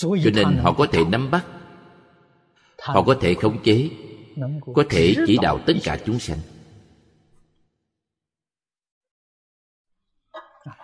[0.00, 1.46] Cho nên họ có thể nắm bắt.
[2.78, 3.90] Họ có thể khống chế.
[4.74, 6.38] có thể chỉ đạo tất cả chúng sanh.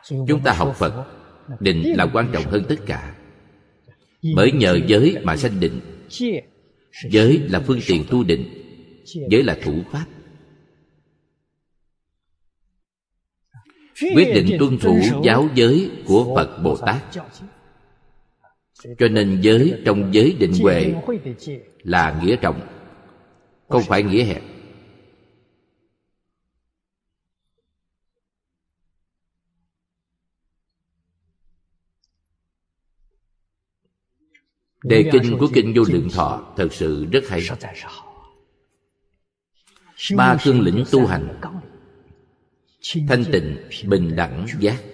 [0.02, 1.06] Chúng ta học phật
[1.60, 3.16] định là quan trọng hơn tất cả.
[4.36, 5.80] Bởi nhờ giới mà sanh định.
[7.10, 8.63] giới là phương tiện tu định
[9.04, 10.06] giới là thủ pháp.
[14.14, 17.04] Quyết định tuân thủ giáo giới của phật bồ tát.
[18.98, 20.94] Cho nên giới trong giới định huệ
[21.82, 22.60] là nghĩa trọng,
[23.68, 24.42] không phải nghĩa hẹp.
[34.82, 37.40] Đề kinh của kinh vô lượng thọ thật sự rất hay
[40.16, 41.40] ba cương lĩnh tu hành.
[43.08, 44.84] Thanh tịnh, bình đẳng, giác.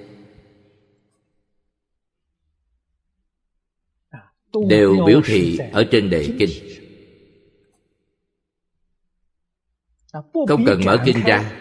[4.68, 6.50] Đều biểu thị ở trên đề kinh.
[10.48, 11.52] Không cần mở kinh ra,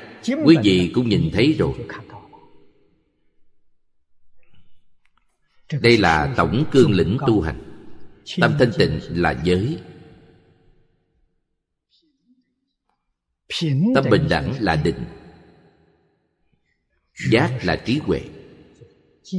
[0.45, 1.73] quý vị cũng nhìn thấy rồi.
[5.81, 7.61] Đây là tổng cương lĩnh tu hành.
[8.39, 9.79] Tâm thanh tịnh là giới.
[13.95, 15.05] Tâm bình đẳng là định.
[17.31, 18.21] Giác là trí huệ.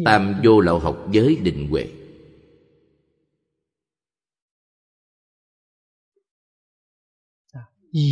[0.04, 1.88] Tam vô lậu học giới định huệ.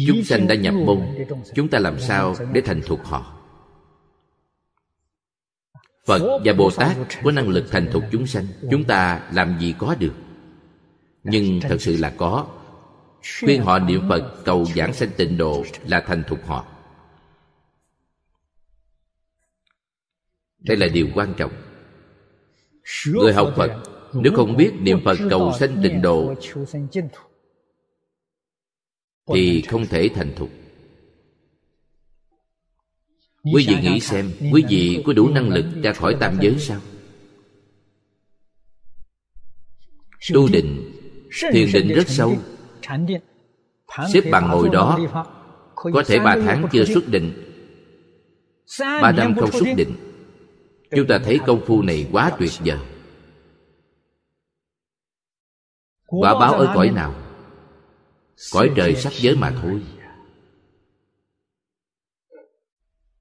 [0.07, 1.03] Chúng sanh đã nhập môn
[1.55, 3.35] chúng ta làm sao để thành thục họ?
[6.07, 9.75] Phật và bồ tát có năng lực thành thục chúng sanh chúng ta làm gì
[9.79, 10.15] có được?
[11.25, 12.58] Nhưng thật sự là có
[13.41, 16.67] khuyên họ niệm phật, cầu giảng sanh tịnh độ là thành thục họ.
[20.59, 21.53] Đây là điều quan trọng.
[23.13, 23.83] Người học phật,
[24.15, 26.35] nếu không biết niệm phật, cầu sanh tịnh độ,
[29.35, 30.51] thì không thể thành thục.
[33.55, 36.81] Quý vị nghĩ xem, quý vị có đủ năng lực ra khỏi tam giới sao?
[40.35, 40.93] Tu định,
[41.53, 42.37] thiền định rất sâu
[44.13, 44.99] xếp bằng ngồi đó
[45.75, 47.33] có thể ba tháng chưa xuất định.
[48.81, 49.95] Ba năm không xúc định.
[50.91, 52.79] Chúng ta thấy công phu này quá tuyệt vời.
[56.07, 57.15] Quả báo ở cõi nào?
[58.53, 59.83] Cõi trời sắc giới mà thôi.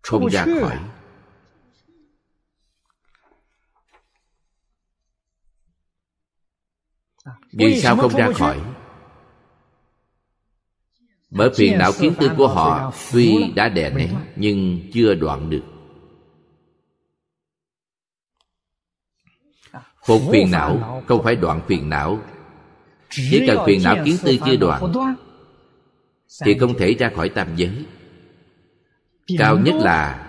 [0.07, 0.79] không ra khỏi.
[7.51, 8.76] Vì sao không ra khỏi
[11.29, 15.63] bởi phiền não kiến tư của họ tuy đã đè nén nhưng chưa đoạn được.
[20.05, 22.19] Phục phiền não không phải đoạn phiền não.
[23.09, 24.93] Chỉ cần phiền não kiến tư chưa đoạn
[26.45, 27.85] Thì không thể ra khỏi tam giới.
[29.37, 30.23] Cao nhất là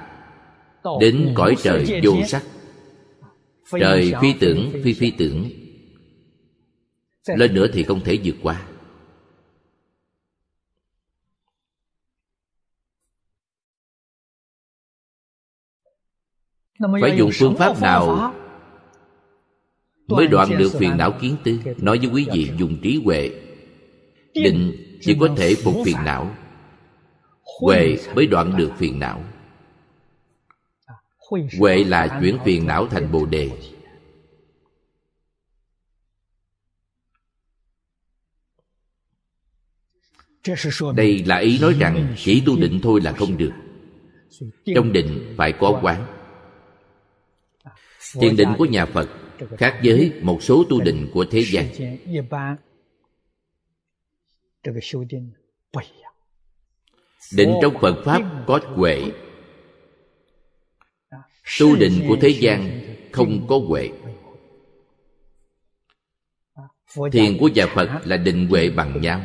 [1.01, 2.42] Đến cõi trời vô sắc.
[3.80, 5.51] Trời phi tưởng phi phi tưởng.
[7.26, 8.62] Lên nữa thì không thể vượt qua
[17.01, 18.35] Phải dùng phương pháp nào
[20.09, 21.59] Mới đoạn được phiền não kiến tư?
[21.79, 23.31] Nói với quý vị dùng trí huệ
[24.35, 26.35] Định chỉ có thể phục phiền não.
[27.61, 29.24] Huệ mới đoạn được phiền não.
[31.59, 33.51] Huệ là chuyển phiền não thành Bồ Đề.
[40.97, 43.53] Đây là ý nói rằng chỉ tu định thôi là không được.
[44.74, 46.18] Trong định phải có quán
[48.13, 49.09] Thiền định của nhà Phật
[49.59, 51.67] khác với một số tu định của thế gian.
[57.37, 59.03] định trong phật pháp có huệ.
[61.61, 62.81] Tu định của thế gian
[63.13, 63.91] không có huệ.
[67.13, 69.23] thiền của nhà phật là định huệ bằng nhau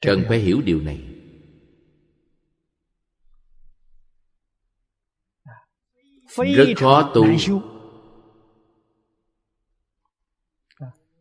[0.00, 1.04] cần phải hiểu điều này.
[6.36, 7.24] Rất khó tu.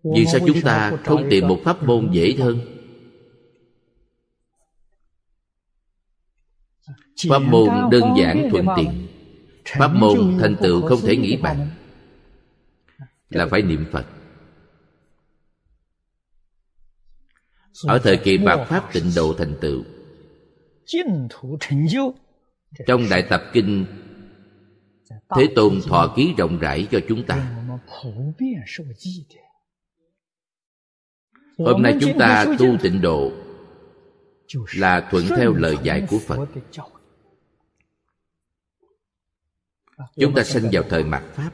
[0.03, 2.59] Vì sao chúng ta không tìm một pháp môn dễ hơn?
[7.29, 9.07] Pháp môn đơn giản thuận tiện.
[9.65, 11.69] Pháp môn thành tựu không thể nghĩ bằng.
[13.29, 14.05] Là phải niệm phật.
[17.83, 19.83] Ở thời kỳ bạc pháp tịnh độ thành tựu
[22.87, 23.85] trong đại tập kinh
[25.29, 27.55] thế tôn thọ ký rộng rãi cho chúng ta.
[31.57, 33.31] Hôm nay chúng ta tu tịnh độ
[34.75, 36.47] là thuận theo lời dạy của phật.
[40.15, 41.51] chúng ta sinh vào thời mạt pháp.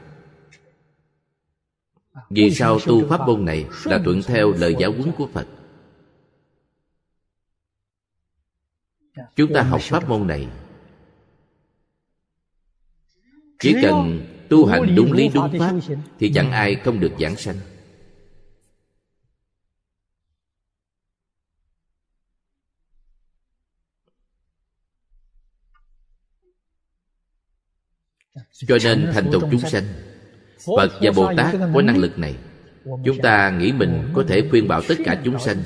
[2.30, 5.46] Vì sao tu pháp môn này là thuận theo lời giáo huấn của phật
[9.36, 10.48] chúng ta học pháp môn này.
[13.58, 15.74] Chỉ cần tu hành đúng lý đúng pháp
[16.18, 17.56] thì chẳng ai không được giảng sanh.
[28.52, 29.84] Cho nên thành tục chúng sanh
[30.66, 32.36] phật và bồ tát có năng lực này
[33.04, 35.56] chúng ta nghĩ mình có thể khuyên bảo tất cả chúng sanh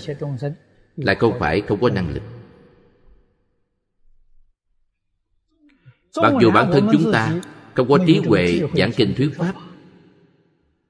[0.97, 2.23] lại không phải không có năng lực
[6.17, 7.41] mặc dù bản thân chúng ta
[7.75, 9.55] không có trí huệ giảng kinh thuyết pháp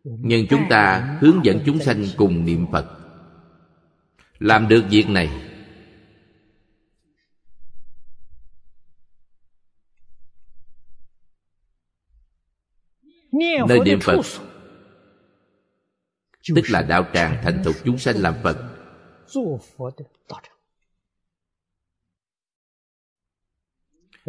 [0.05, 2.99] nhưng chúng ta hướng dẫn chúng sanh cùng niệm phật.
[4.39, 5.29] Làm được việc này
[13.69, 14.21] nơi niệm phật
[16.55, 18.57] tức là đạo tràng thành thục chúng sanh làm phật.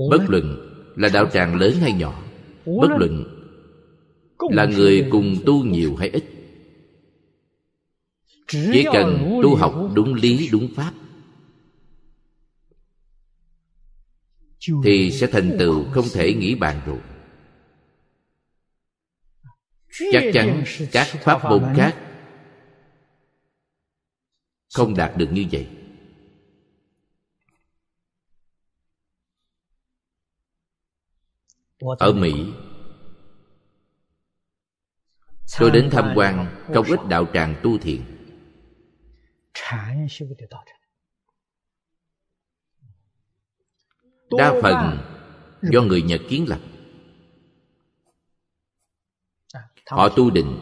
[0.09, 0.68] bất luận
[0.99, 2.23] là đạo tràng lớn hay nhỏ?
[2.65, 3.23] Bất luận
[4.51, 6.23] là người cùng tu nhiều hay ít.
[8.47, 10.93] Chỉ cần tu học đúng lý, đúng pháp,
[14.83, 17.01] thì sẽ thành tựu không thể nghĩ bàn được.
[20.11, 21.95] chắc chắn các pháp môn khác
[24.73, 25.78] không đạt được như vậy.
[31.79, 32.53] Ở mỹ.
[35.59, 38.03] tôi đến tham quan không ít đạo tràng tu thiện.
[44.37, 44.97] Đa phần
[45.61, 46.59] do người nhật kiến lập.
[49.87, 50.59] Họ tu định.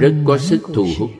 [0.00, 1.10] Rất có sức thu hút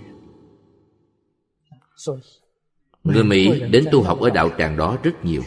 [3.04, 5.42] người mỹ đến tu học ở đạo tràng đó rất nhiều.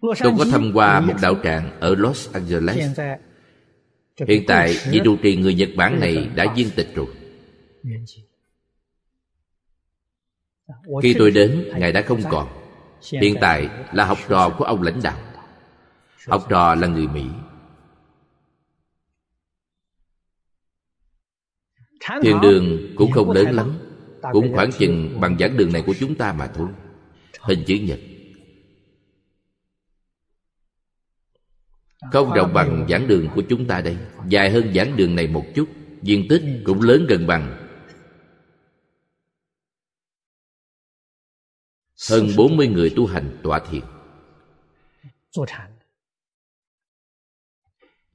[0.00, 3.00] Tôi có thăm qua một đạo tràng ở los angeles.
[4.28, 7.06] Hiện tại vị trụ trì người nhật bản này đã viên tịch rồi.
[11.02, 12.48] Khi tôi đến ngài đã không còn.
[13.12, 15.18] Hiện tại là học trò của ông lãnh đạo.
[16.26, 17.24] Học trò là người mỹ
[22.22, 23.72] thiền đường cũng không lớn lắm
[24.32, 26.68] cũng khoảng chừng bằng giảng đường này của chúng ta mà thôi.
[27.40, 27.98] Hình chữ nhật.
[32.12, 33.96] không rộng bằng giảng đường của chúng ta đây.
[34.28, 35.68] Dài hơn giảng đường này một chút
[36.02, 37.66] diện tích cũng lớn gần bằng.
[42.10, 43.82] Hơn 40 người tu hành tọa thiền.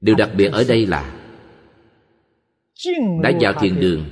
[0.01, 1.24] Điều đặc biệt ở đây là
[3.21, 4.05] đã vào thiền đường.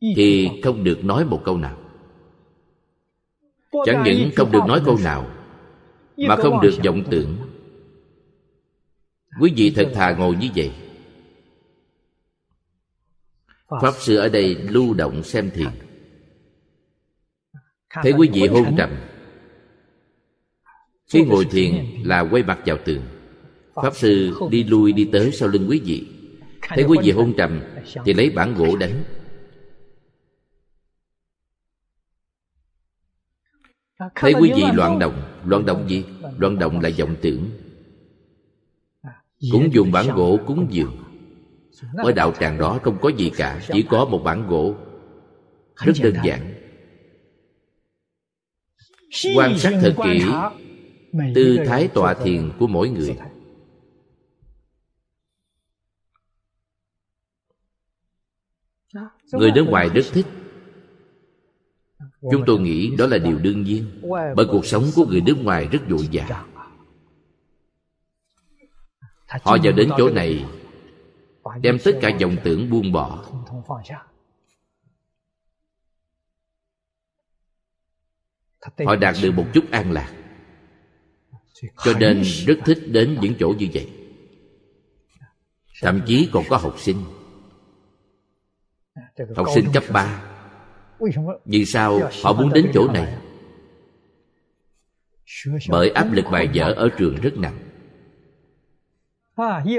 [0.00, 1.78] Thì không được nói một câu nào.
[3.86, 5.30] Chẳng những không được nói câu nào,
[6.16, 7.38] mà không được vọng tưởng.
[9.40, 10.72] Quý vị thật thà ngồi như vậy.
[13.68, 15.68] Pháp sư ở đây lưu động xem thiền.
[17.90, 18.90] Thấy quý vị hôn trầm.
[21.06, 23.02] Khi ngồi thiền là quay mặt vào tường
[23.82, 26.06] pháp sư đi lui đi tới sau lưng quý vị.
[26.62, 27.60] Thấy quý vị hôn trầm
[28.04, 29.02] thì lấy bản gỗ đánh.
[34.14, 36.04] Thấy quý vị loạn động loạn động gì?
[36.38, 37.50] Loạn động là vọng tưởng.
[39.52, 40.96] Cũng dùng bản gỗ cúng dường.
[41.96, 44.74] Ở đạo tràng đó không có gì cả, chỉ có một bản gỗ.
[45.76, 46.54] Rất đơn giản.
[49.36, 50.24] Quan sát thật kỹ
[51.34, 53.16] tư thái tọa thiền của mỗi người.
[59.32, 60.26] Người nước ngoài rất thích.
[62.20, 64.00] Chúng tôi nghĩ đó là điều đương nhiên
[64.36, 66.44] bởi cuộc sống của người nước ngoài rất vội vã
[69.30, 70.46] họ vào đến chỗ này
[71.62, 73.24] đem tất cả vọng tưởng buông bỏ.
[78.86, 80.14] Họ đạt được một chút an lạc
[81.84, 83.90] cho nên rất thích đến những chỗ như vậy.
[85.82, 86.96] Thậm chí còn có học sinh
[89.36, 90.22] học sinh cấp 3
[91.44, 93.16] vì sao họ muốn đến chỗ này?
[95.68, 97.58] bởi áp lực bài vở ở trường rất nặng.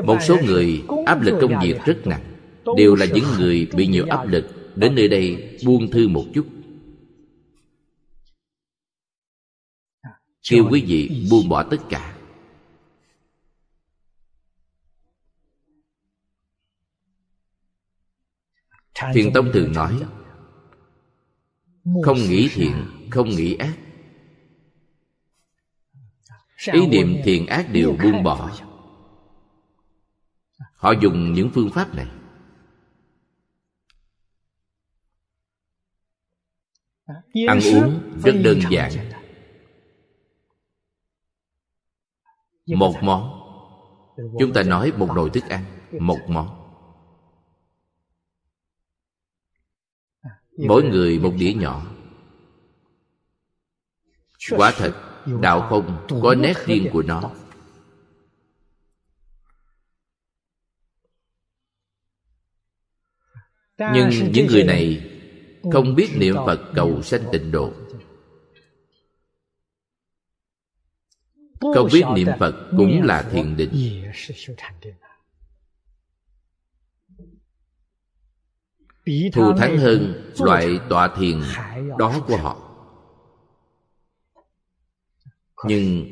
[0.03, 2.23] Một số người áp lực công việc rất nặng.
[2.77, 4.45] đều là những người bị nhiều áp lực.
[4.75, 6.45] đến nơi đây buông thư một chút.
[10.49, 12.20] Kêu quý vị buông bỏ tất cả
[19.13, 20.03] thiền tông thường nói
[22.03, 23.77] không nghĩ thiện không nghĩ ác.
[26.73, 28.51] Ý niệm thiện ác đều buông bỏ.
[30.75, 32.07] Họ dùng những phương pháp này.
[37.47, 38.91] Ăn uống rất đơn giản.
[42.65, 43.37] một món.
[44.39, 45.63] chúng ta nói một nồi thức ăn
[45.99, 46.60] một món
[50.67, 51.85] mỗi người một đĩa nhỏ.
[54.49, 54.93] Quả thật,
[55.41, 57.31] đạo không có nét riêng của nó.
[63.93, 65.11] Nhưng những người này
[65.71, 67.73] không biết niệm phật cầu sanh tịnh độ.
[71.59, 74.03] Không biết niệm phật cũng là thiền định.
[79.33, 81.41] Thù thắng hơn loại tọa thiền
[81.97, 82.67] đó của họ.
[85.65, 86.05] Nhưng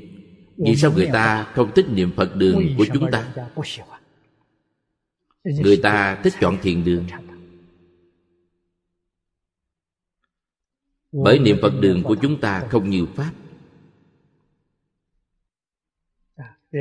[0.58, 3.34] vì sao người ta không thích niệm phật đường của chúng ta?
[5.44, 7.06] Người ta thích chọn thiền đường.
[11.12, 13.32] Bởi niệm phật đường của chúng ta không nhiều pháp.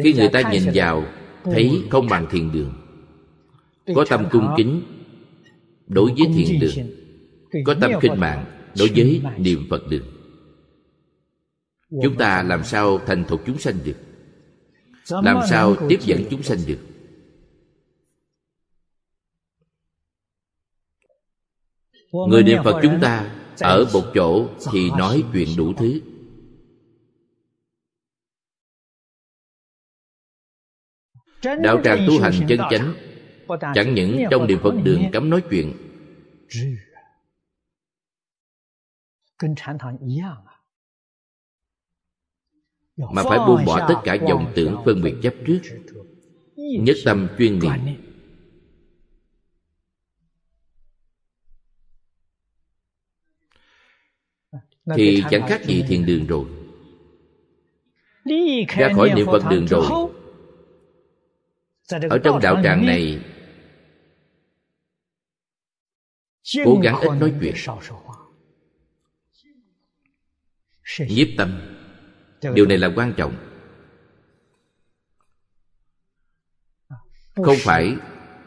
[0.02, 1.04] Khi người ta nhìn vào,
[1.44, 2.74] thấy không bằng thiền đường,
[3.94, 4.97] có tâm cung kính
[5.88, 6.90] đối với thiền đường.
[7.64, 8.44] Có tâm khinh mạng
[8.78, 10.06] đối với niệm phật đường.
[12.02, 13.96] Chúng ta làm sao thành thục chúng sanh được?
[15.10, 16.78] Làm sao tiếp dẫn chúng sanh được?
[22.28, 26.00] Người niệm phật chúng ta ở một chỗ thì nói chuyện đủ thứ.
[31.42, 32.94] đạo tràng tu hành chân chánh
[33.74, 35.72] chẳng những trong niệm phật đường cấm nói chuyện,
[42.96, 45.60] mà phải buông bỏ tất cả dòng tưởng phân biệt chấp trước,
[46.56, 47.96] nhất tâm chuyên niệm.
[54.96, 56.44] Thì chẳng khác gì thiền đường rồi.
[58.68, 60.10] Ra khỏi niệm phật đường rồi.
[62.10, 63.20] Ở trong đạo tràng này
[66.64, 67.54] cố gắng ít nói chuyện.
[71.08, 71.60] nhiếp tâm.
[72.54, 73.34] điều này là quan trọng.
[77.34, 77.96] Không phải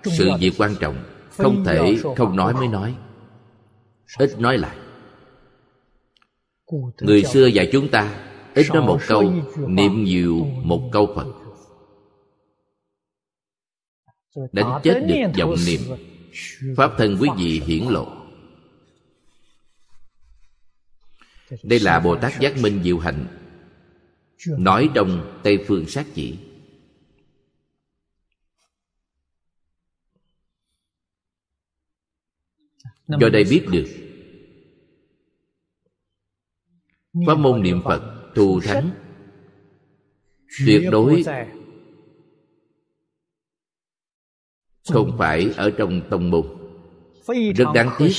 [0.03, 1.03] sự việc quan trọng.
[1.29, 2.95] Không thể không nói mới nói.
[4.17, 4.77] Ít nói lại.
[7.01, 9.33] Người xưa dạy chúng ta ít nói một câu
[9.67, 11.27] niệm nhiều một câu phật.
[14.51, 16.10] đánh chết được vọng niệm
[16.77, 18.17] pháp thân quý vị hiển lộ.
[21.63, 23.27] Đây là bồ tát giác minh diệu hạnh
[24.47, 26.37] nói trong tây phương sát chỉ.
[33.07, 33.87] Do đây biết được,
[37.27, 38.91] pháp môn niệm phật thù thắng,
[40.65, 41.23] tuyệt đối
[44.89, 46.45] không phải ở trong tông môn.
[47.55, 48.13] Rất đáng tiếc.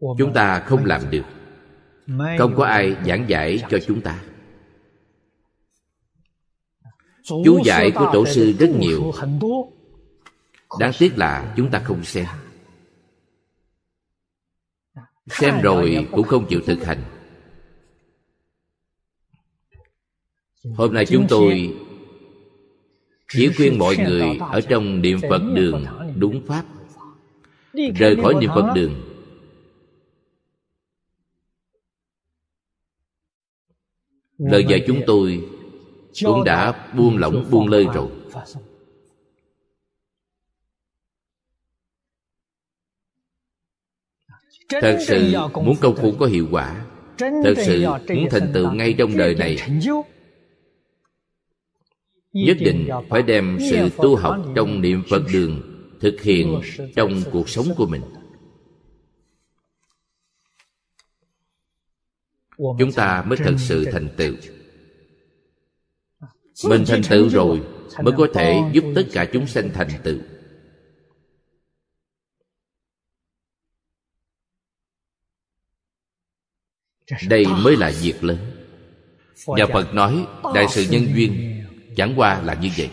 [0.00, 1.24] Chúng ta không làm được.
[2.38, 4.24] Không có ai giảng giải cho chúng ta.
[7.24, 9.12] Chú giải của tổ sư rất nhiều.
[10.78, 12.26] Đáng tiếc là chúng ta không xem.
[15.26, 17.02] Xem rồi cũng không chịu thực hành.
[20.76, 21.76] Hôm nay chúng tôi
[23.32, 25.84] chỉ khuyên mọi người ở trong niệm phật đường
[26.16, 26.64] đúng pháp.
[27.72, 28.94] Rời khỏi niệm phật đường.
[34.38, 35.48] Lời dạy chúng tôi
[36.24, 38.08] cũng đã buông lỏng buông lơi rồi.
[44.68, 46.86] thật sự muốn công phu có hiệu quả.
[47.18, 49.56] Thật sự muốn thành tựu ngay trong đời này
[52.32, 55.62] nhất định phải đem sự tu học trong niệm phật đường
[56.00, 56.60] thực hiện
[56.96, 58.02] trong cuộc sống của mình.
[62.58, 64.34] Chúng ta mới thật sự thành tựu.
[66.68, 67.62] Mình thành tựu rồi
[68.02, 70.18] mới có thể giúp tất cả chúng sanh thành tựu.
[77.28, 78.38] Đây mới là việc lớn.
[79.46, 81.59] Nhà phật nói đại sự nhân duyên
[81.96, 82.90] chẳng qua là như vậy.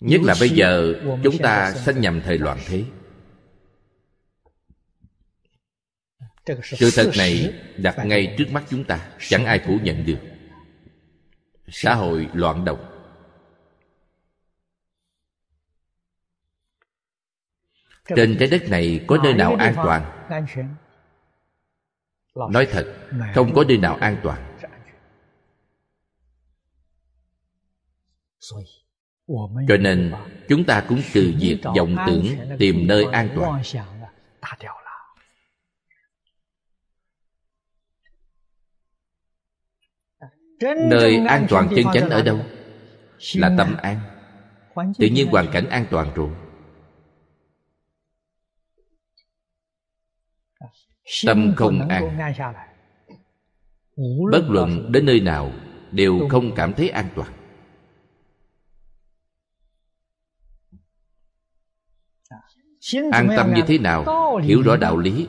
[0.00, 0.94] Nhất là bây giờ
[1.24, 2.84] chúng ta sanh nhầm thời loạn thế.
[6.62, 10.18] Sự thật này đặt ngay trước mắt chúng ta, chẳng ai phủ nhận được.
[11.68, 12.92] Xã hội loạn động
[18.16, 20.28] trên trái đất này có nơi nào an toàn?
[22.34, 22.86] Nói thật
[23.34, 24.58] không có nơi nào an toàn.
[29.68, 30.12] Cho nên
[30.48, 32.26] chúng ta cũng từ việc vọng tưởng
[32.58, 33.62] tìm nơi an toàn.
[40.90, 42.38] nơi an toàn chân chánh ở đâu?
[43.34, 44.00] là tâm an.
[44.98, 46.30] Tự nhiên hoàn cảnh an toàn rồi
[51.26, 52.18] tâm không an.
[54.32, 55.52] bất luận đến nơi nào
[55.90, 57.32] đều không cảm thấy an toàn.
[63.12, 64.04] An tâm như thế nào
[64.42, 65.26] hiểu rõ đạo lý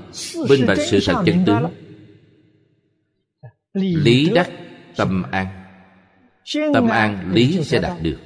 [0.50, 1.72] minh bạch sự thật chân tướng.
[3.74, 4.50] lý đắc
[4.96, 5.48] tâm an.
[6.74, 8.18] Tâm an lý sẽ đạt được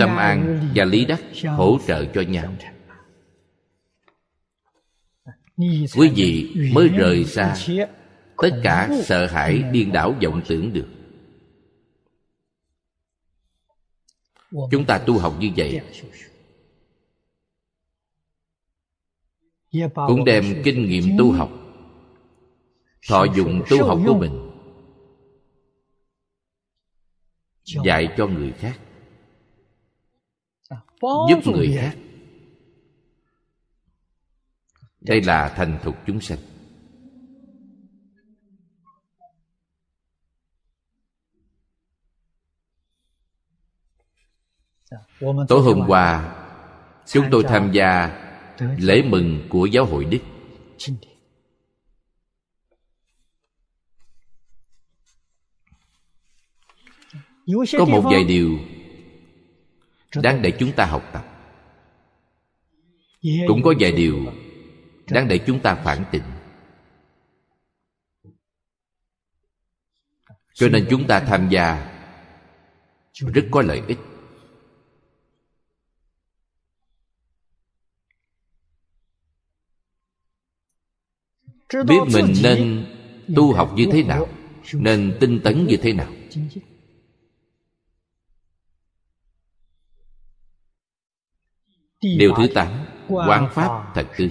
[0.00, 1.20] tâm an và lý đắc
[1.56, 2.54] hỗ trợ cho nhau.
[5.96, 7.56] Quý vị mới rời xa
[8.36, 10.88] tất cả sợ hãi điên đảo vọng tưởng được.
[14.70, 15.80] Chúng ta tu học như vậy.
[19.94, 21.50] Cũng đem kinh nghiệm tu học.
[23.08, 24.50] Thọ dụng tu học của mình.
[27.84, 28.78] Dạy cho người khác
[31.28, 31.96] giúp người khác.
[35.00, 36.38] Đây là thành thục chúng sanh.
[45.48, 46.36] Tối hôm qua
[47.06, 48.20] chúng tôi tham gia
[48.78, 50.18] lễ mừng của giáo hội đức.
[57.78, 58.58] Có một vài điều
[60.22, 61.24] đáng để chúng ta học tập.
[63.48, 64.32] Cũng có vài điều
[65.10, 66.22] đáng để chúng ta phản tỉnh
[70.54, 71.90] cho nên chúng ta tham gia
[73.14, 73.98] rất có lợi ích.
[81.86, 82.86] Biết mình nên
[83.36, 84.28] tu học như thế nào
[84.72, 86.12] nên tinh tấn như thế nào
[92.04, 92.68] điều thứ tám
[93.08, 94.30] quán pháp thật tướng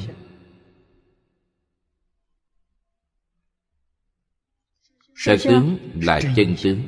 [5.25, 6.83] thật tướng là chân tướng.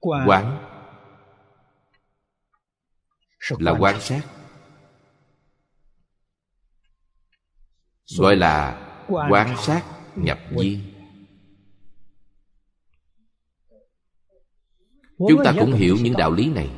[0.00, 0.58] Quán
[3.58, 4.22] là quan sát.
[8.18, 8.82] gọi là
[9.30, 10.80] quan sát nhập vi
[15.18, 16.70] chúng ta cũng hiểu những đạo lý này.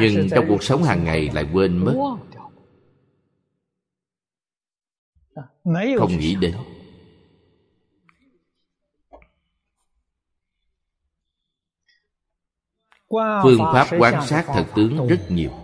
[0.00, 2.16] Nhưng trong cuộc sống hàng ngày lại quên mất.
[5.98, 6.56] Không nghĩ đến.
[13.42, 15.61] Phương pháp quan sát thật tướng rất nhiều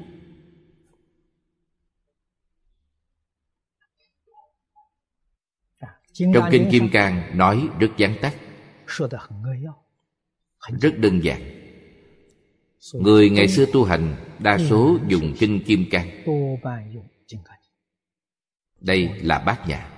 [6.18, 8.34] trong kinh kim cang nói rất gián tắt.
[10.80, 11.40] rất đơn giản.
[12.94, 16.08] Người ngày xưa tu hành đa số dùng kinh kim cang.
[18.80, 19.88] Đây là bát nhã.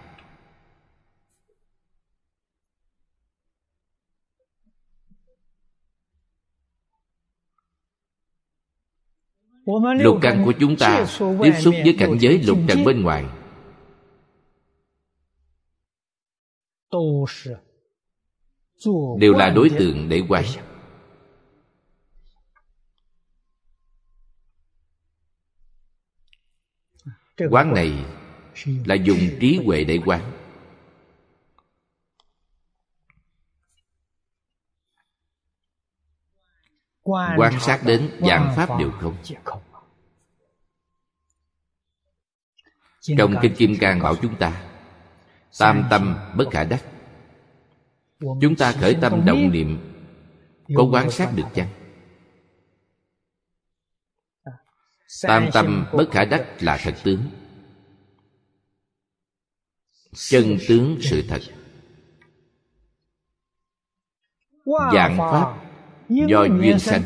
[10.00, 11.06] Lục căn của chúng ta
[11.42, 13.24] tiếp xúc với cảnh giới lục trần bên ngoài
[19.18, 20.44] đều là đối tượng để quán
[27.50, 28.04] quán này
[28.84, 30.32] là dùng trí huệ để quán.
[37.36, 39.16] Quan sát đến dạng pháp đều không.
[43.18, 44.69] Trong kinh kim cang bảo chúng ta
[45.58, 46.84] tam tâm bất khả đắc.
[48.20, 49.78] Chúng ta khởi tâm động niệm,
[50.76, 51.68] có quán sát được chăng?
[55.22, 57.22] Tam tâm bất khả đắc là thật tướng.
[60.12, 61.40] Chân tướng sự thật.
[64.92, 65.56] Dạng pháp
[66.08, 67.02] do duyên sanh.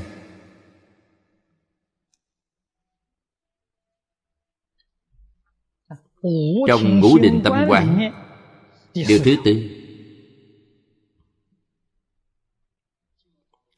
[6.69, 8.13] Trong ngũ định tâm quán
[8.95, 9.71] điều thứ tư.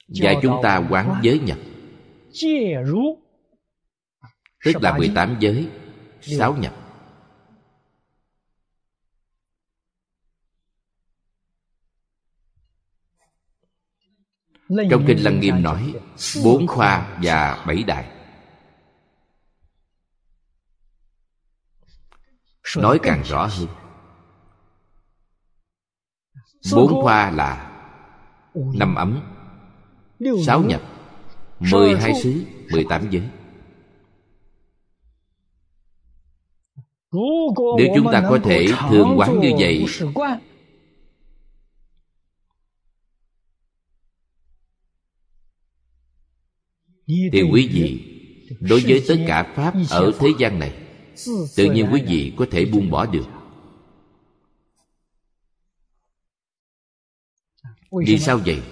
[0.08, 1.58] Dạy chúng ta quán giới nhập.
[4.64, 5.68] Tức là 18 giới
[6.20, 6.74] sáu nhập.
[14.90, 15.94] Trong kinh lăng nghiêm nói
[16.44, 18.12] bốn khoa và bảy đại
[22.76, 23.85] nói càng rõ hơn
[26.74, 27.72] bốn khoa là
[28.54, 29.20] năm ấm
[30.46, 30.82] sáu nhập
[31.72, 33.28] mười hai xứ mười tám giới.
[37.78, 39.86] Nếu chúng ta có thể thường quán như vậy.
[47.32, 48.04] thì quý vị
[48.60, 50.74] đối với tất cả pháp ở thế gian này
[51.56, 53.26] tự nhiên quý vị có thể buông bỏ được
[58.06, 58.62] vì sao vậy?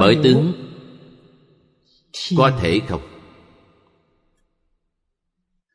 [0.00, 0.52] Bởi tướng
[2.36, 3.02] có thể không?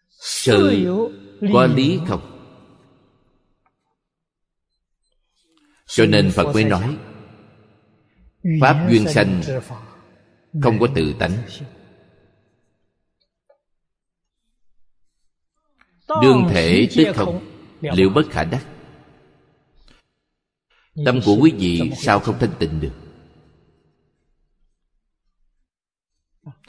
[0.09, 0.86] Sự
[1.53, 2.21] có lý không?
[5.86, 6.97] Cho nên phật mới nói
[8.61, 9.41] pháp duyên sanh
[10.61, 11.32] không có tự tánh.
[16.21, 17.45] đương thể tức không?
[17.82, 18.65] liệu bất khả đắc
[21.06, 22.94] tâm của quý vị sao không thanh tịnh được?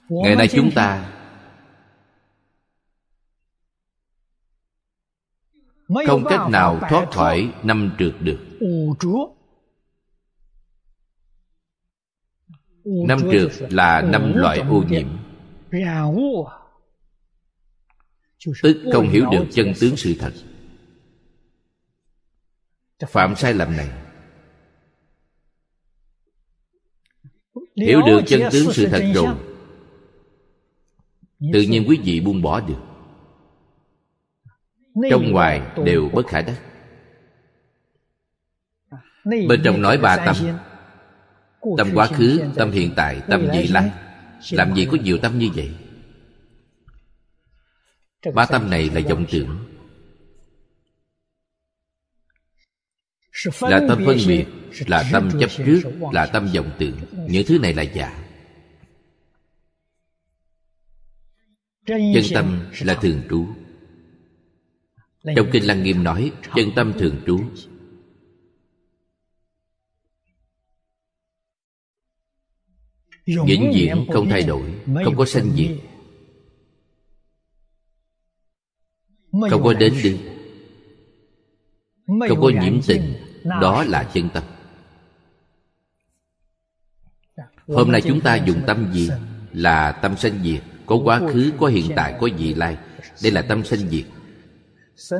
[0.08, 1.16] Ngày nay chúng ta
[6.06, 8.38] không cách nào thoát khỏi năm trượt được.
[12.84, 15.08] Năm trượt là năm loại ô nhiễm.
[18.62, 20.32] Tức không hiểu được chân tướng sự thật.
[23.08, 24.09] Phạm sai lầm này
[27.76, 29.34] hiểu được chân tướng sự thật rồi
[31.52, 32.80] tự nhiên quý vị buông bỏ được.
[35.10, 36.62] Trong ngoài đều bất khả đắc.
[39.24, 40.36] Bên trong nói ba tâm.
[41.78, 43.90] tâm quá khứ tâm hiện tại tâm vị lai
[44.50, 45.74] làm gì có nhiều tâm như vậy?
[48.34, 49.58] Ba tâm này là vọng tưởng
[53.60, 54.46] là tâm phân biệt
[54.86, 57.00] là tâm chấp trước là tâm vọng tưởng.
[57.28, 58.26] Những thứ này là giả
[61.86, 63.46] chân tâm là thường trú.
[65.36, 67.40] Trong kinh lăng nghiêm nói chân tâm thường trú.
[73.26, 74.74] Vĩnh viễn không thay đổi
[75.04, 75.70] không có sanh diệt.
[79.50, 80.18] không có đến đi
[82.28, 83.14] không có nhiễm tình
[83.44, 84.42] đó là chân tâm.
[87.68, 89.10] Hôm nay chúng ta dùng tâm gì?
[89.52, 90.62] là tâm sanh diệt.
[90.86, 92.78] Có quá khứ có hiện tại có vị lai?
[93.22, 94.04] Đây là tâm sanh diệt.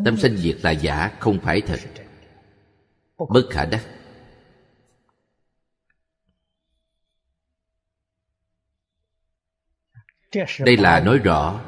[0.05, 1.81] Tâm sanh diệt là giả không phải thật.
[3.19, 3.87] bất khả đắc.
[10.59, 11.61] Đây là nói rõ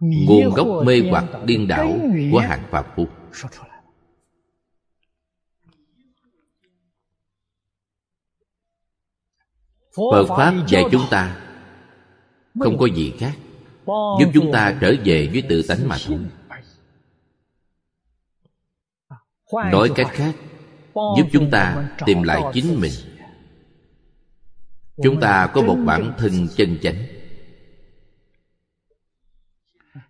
[0.00, 1.98] nguồn gốc mê hoặc điên đảo
[2.32, 3.06] của hạng phạm phu
[10.12, 11.40] Phật Pháp dạy chúng ta
[12.60, 13.32] Không có gì khác.
[13.86, 16.18] Giúp chúng ta trở về với tự tánh mà thôi.
[19.72, 20.34] Nói cách khác
[20.94, 22.92] Giúp chúng ta tìm lại chính mình.
[25.02, 27.19] Chúng ta có một bản thân chân chánh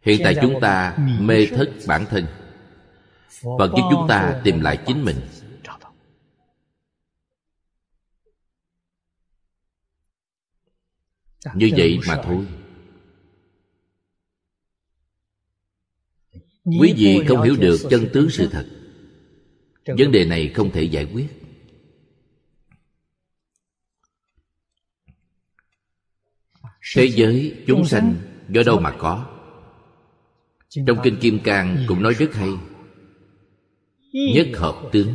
[0.03, 2.27] Hiện tại chúng ta mê thất bản thân.
[3.59, 5.17] Phật giúp chúng ta tìm lại chính mình.
[11.55, 12.47] Như vậy mà thôi.
[16.65, 18.67] Quý vị không hiểu được chân tướng sự thật.
[19.87, 21.29] Vấn đề này không thể giải quyết.
[26.95, 28.15] Thế giới chúng sanh
[28.49, 29.30] do đâu mà có?
[30.71, 32.51] Trong kinh kim cang cũng nói rất hay.
[34.13, 35.15] Nhất hợp tướng.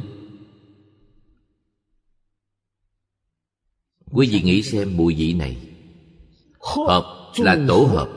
[4.11, 5.57] Quý vị nghĩ xem mùi vị này.
[6.59, 8.09] Hợp là tổ hợp.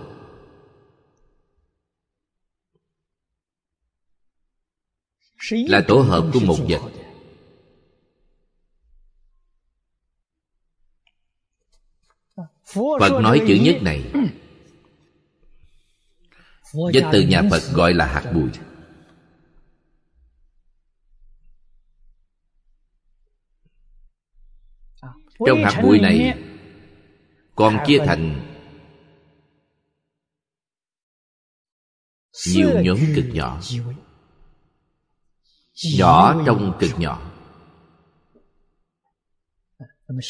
[5.50, 6.90] Là tổ hợp của một vật.
[12.74, 14.12] phật nói chữ nhất này
[16.72, 18.50] danh từ nhà phật gọi là hạt bụi.
[25.46, 26.38] Trong hạt bụi này
[27.54, 28.44] còn chia thành
[32.46, 33.60] nhiều nhóm cực nhỏ.
[35.98, 37.32] nhỏ trong cực nhỏ.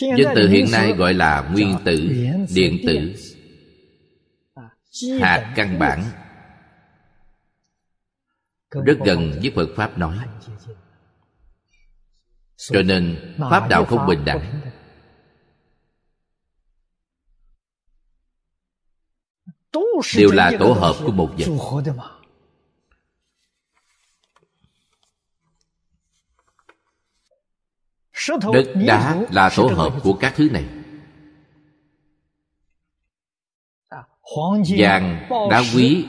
[0.00, 1.96] danh từ hiện nay gọi là nguyên tử
[2.54, 3.14] điện tử.
[5.20, 6.27] hạt căn bản
[8.70, 10.18] rất gần với phật pháp nói.
[12.56, 14.60] Cho nên pháp đạo không bình đẳng.
[20.16, 21.46] Đều là tổ hợp của một vật.
[28.52, 30.64] Đất đá là tổ hợp của các thứ này.
[34.78, 36.06] Vàng đá quý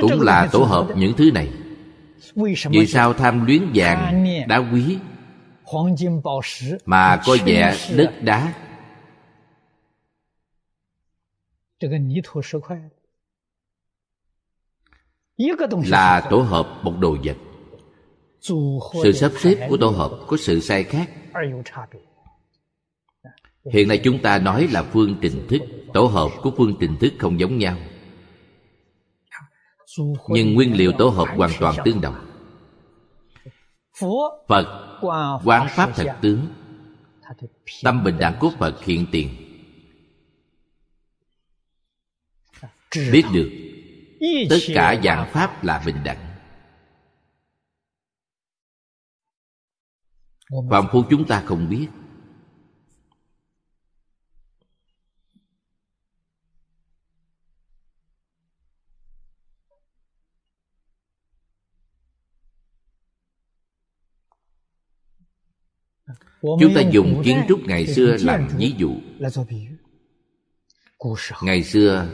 [0.00, 1.61] cũng là tổ hợp những thứ này
[2.70, 4.98] vì sao tham luyến vàng đá quý
[6.84, 8.54] mà có vẻ đất đá?
[15.90, 17.36] là tổ hợp một đồ vật.
[19.02, 21.10] sự sắp xếp của tổ hợp có sự sai khác.
[23.72, 25.62] hiện nay chúng ta nói là phương trình thức
[25.94, 27.76] tổ hợp của phương trình thức không giống nhau
[30.28, 32.26] nhưng nguyên liệu tổ hợp hoàn toàn tương đồng.
[34.48, 34.98] Phật
[35.44, 36.46] quán pháp thật tướng.
[37.82, 39.28] Tâm bình đẳng của phật hiện tiền.
[43.12, 43.50] Biết được
[44.50, 46.28] tất cả dạng pháp là bình đẳng.
[50.70, 51.88] Phạm phu chúng ta không biết
[66.42, 68.90] chúng ta dùng kiến trúc ngày xưa làm ví dụ.
[71.42, 72.08] Ngày xưa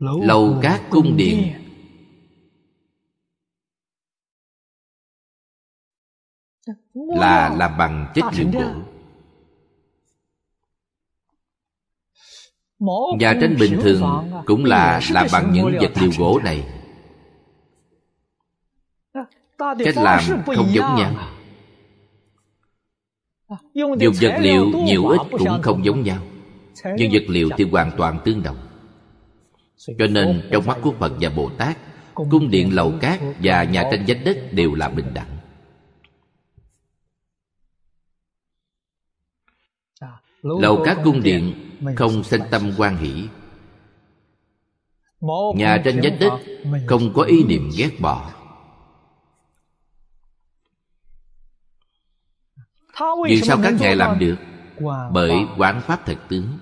[0.00, 1.52] lầu các cung điện.
[6.94, 8.64] là làm bằng chất liệu gỗ
[13.18, 14.02] nhà tranh bình thường
[14.46, 16.68] cũng là làm bằng những vật liệu gỗ này.
[19.58, 21.37] Cách làm không giống nhau
[23.74, 26.22] dùng vật liệu nhiều ít cũng không giống nhau.
[26.96, 28.56] Nhưng vật liệu thì hoàn toàn tương đồng.
[29.98, 31.78] Cho nên trong mắt của phật và bồ tát
[32.14, 35.38] cung điện lầu cát và nhà tranh vách đất đều là bình đẳng.
[40.42, 41.54] Lầu cát cung điện
[41.96, 43.24] không sanh tâm quan hỷ.
[45.54, 46.32] Nhà tranh vách đất
[46.86, 48.30] không có ý niệm ghét bỏ
[53.28, 54.36] vì sao các ngài làm được?
[55.12, 56.58] Bởi quán pháp thật tướng.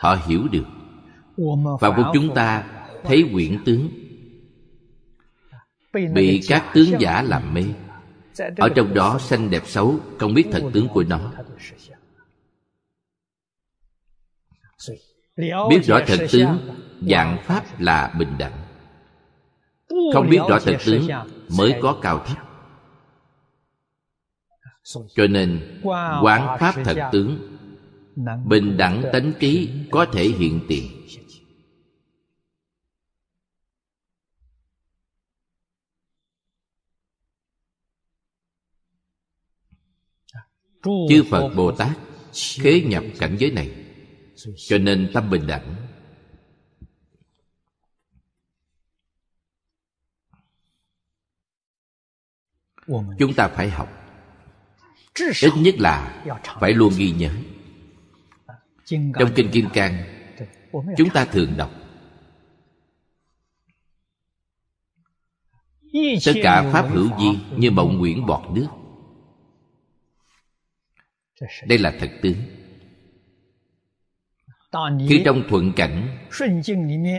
[0.00, 0.64] Họ hiểu được.
[1.80, 2.64] Và của chúng ta
[3.04, 3.88] thấy quyển tướng.
[6.14, 7.64] bị các tướng giả làm mê.
[8.56, 11.32] Ở trong đó xanh đẹp xấu không biết thật tướng của nó.
[15.68, 16.58] biết rõ thật tướng
[17.00, 18.52] dạng pháp là bình đẳng.
[20.14, 21.08] Không biết rõ thật tướng
[21.58, 22.43] mới có cao thấp
[24.84, 25.80] cho nên
[26.22, 27.58] quán pháp thật tướng
[28.46, 30.84] bình đẳng tánh trí có thể hiện tiền.
[41.08, 41.98] chư phật bồ tát
[42.60, 43.70] khế nhập cảnh giới này.
[44.56, 45.76] Cho nên tâm bình đẳng.
[53.18, 54.03] Chúng ta phải học
[55.18, 56.22] ít nhất là
[56.60, 57.30] phải luôn ghi nhớ.
[58.90, 60.04] Trong kinh kim cang,
[60.96, 61.70] chúng ta thường đọc,
[66.24, 68.66] tất cả pháp hữu di như mộng nguyễn bọt nước.
[71.66, 72.36] Đây là thật tướng.
[75.08, 76.18] Khi trong thuận cảnh,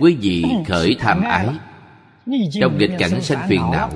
[0.02, 1.50] quý vị khởi tham ái,
[2.62, 3.91] trong nghịch cảnh sanh phiền não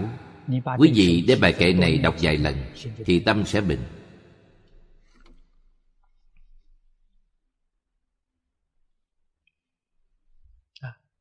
[0.78, 2.56] quý vị đem bài kệ này đọc vài lần
[3.06, 3.80] thì tâm sẽ bình.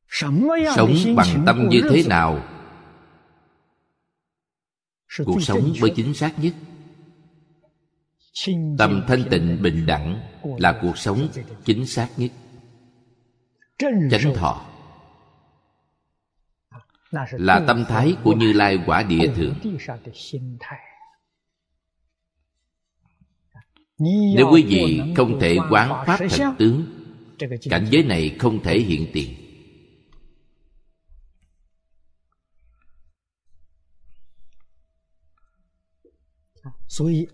[0.07, 0.47] Sống
[1.15, 2.43] bằng tâm như thế nào?
[5.25, 6.53] Cuộc sống mới chính xác nhất.
[8.77, 10.21] tâm thanh tịnh bình đẳng
[10.57, 11.27] là cuộc sống
[11.65, 12.31] chính xác nhất.
[14.11, 14.65] Chánh thọ
[17.31, 19.53] là tâm thái của như lai quả địa thượng.
[24.35, 26.85] nếu quý vị không thể quán pháp thật tướng
[27.69, 29.35] cảnh giới này không thể hiện tiền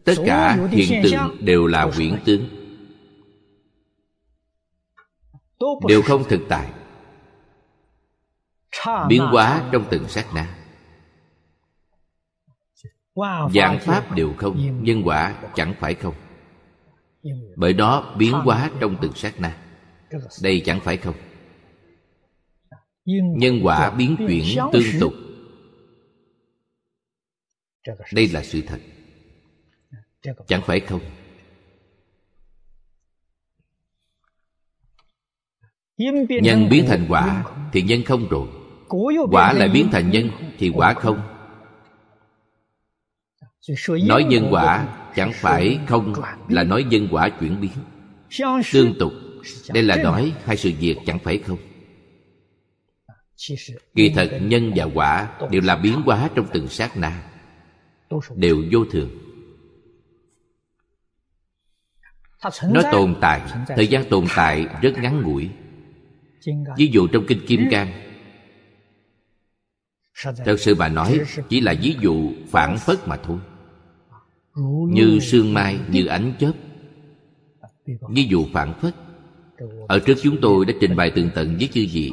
[0.04, 2.48] tất cả hiện tượng đều là quyển tướng
[5.88, 6.72] đều không thực tại
[9.10, 10.58] biến hóa trong từng sát na.
[13.54, 16.16] Dạng pháp đều không nhân quả chẳng phải không.
[17.56, 19.58] bởi đó biến hóa trong từng sát na.
[20.44, 21.16] Đây chẳng phải không.
[23.38, 25.14] Nhân quả biến chuyển tương tục.
[28.14, 28.80] Đây là sự thật.
[30.48, 31.02] Chẳng phải không.
[36.28, 38.48] Nhân biến thành quả thì nhân không rồi
[39.32, 41.20] quả lại biến thành nhân thì quả không?
[44.08, 46.14] Nói nhân quả chẳng phải không
[46.50, 47.72] là nói nhân quả chuyển biến.
[48.74, 49.14] Tương tục
[49.74, 51.58] đây là nói hai sự việc chẳng phải không?
[53.96, 57.24] Kỳ thật nhân và quả đều là biến hóa trong từng sát na
[58.36, 59.10] đều vô thường.
[62.70, 65.50] Nó tồn tại thời gian tồn tại rất ngắn ngủi.
[66.78, 68.05] Ví dụ trong kinh kim cang
[70.24, 73.38] thật sự bà nói, chỉ là ví dụ phản phất mà thôi.
[74.90, 76.54] Như sương mai, như ánh chớp.
[78.10, 78.96] Ví dụ phản phất.
[79.88, 82.12] Ở trước chúng tôi đã trình bày tường tận với chư vị.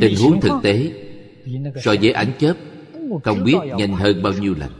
[0.00, 0.92] Tình huống thực tế,
[1.84, 2.54] so với ánh chớp,
[3.24, 4.72] không biết nhanh hơn bao nhiêu lần.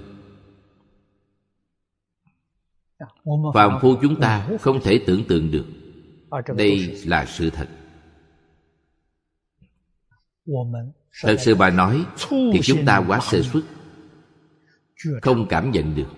[3.54, 5.64] Phàm phu chúng ta không thể tưởng tượng được
[6.56, 7.68] đây là sự thật.
[11.22, 13.64] thật sự bà nói thì chúng ta quá sơ xuất
[15.22, 16.08] không cảm nhận được.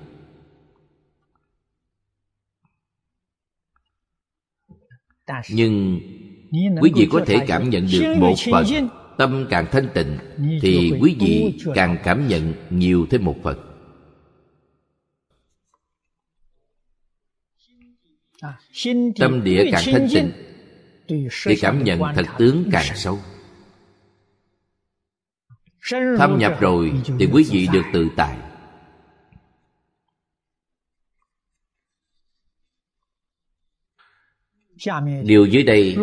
[5.50, 6.00] nhưng
[6.80, 8.66] quý vị có thể cảm nhận được một phần
[9.18, 10.18] tâm càng thanh tịnh
[10.62, 13.65] thì quý vị càng cảm nhận nhiều thêm một phần
[19.18, 20.32] tâm địa càng thanh tịnh
[21.44, 23.18] thì cảm nhận thật tướng càng sâu.
[26.18, 28.36] Thâm nhập rồi thì quý vị được tự tại.
[35.22, 35.96] Điều dưới đây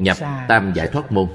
[0.00, 0.16] nhập
[0.48, 1.28] tam giải thoát môn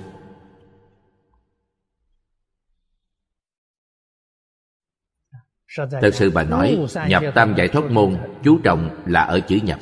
[5.78, 9.80] thật sự bà nói, nhập tam giải thoát môn, chú trọng là ở chữ nhập,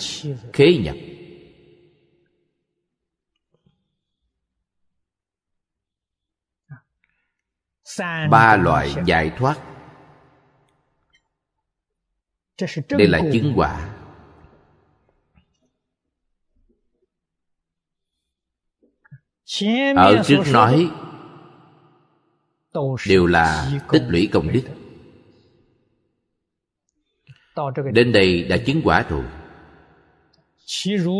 [0.54, 0.96] khế nhập.
[8.30, 9.58] Ba loại giải thoát.
[12.90, 13.90] Đây là chứng quả.
[19.96, 20.92] Ở trước nói,
[23.08, 24.64] đều là tích lũy công đức
[27.94, 29.24] đến đây đã chứng quả rồi.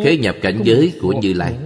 [0.04, 1.60] Khế nhập cảnh giới của như lai.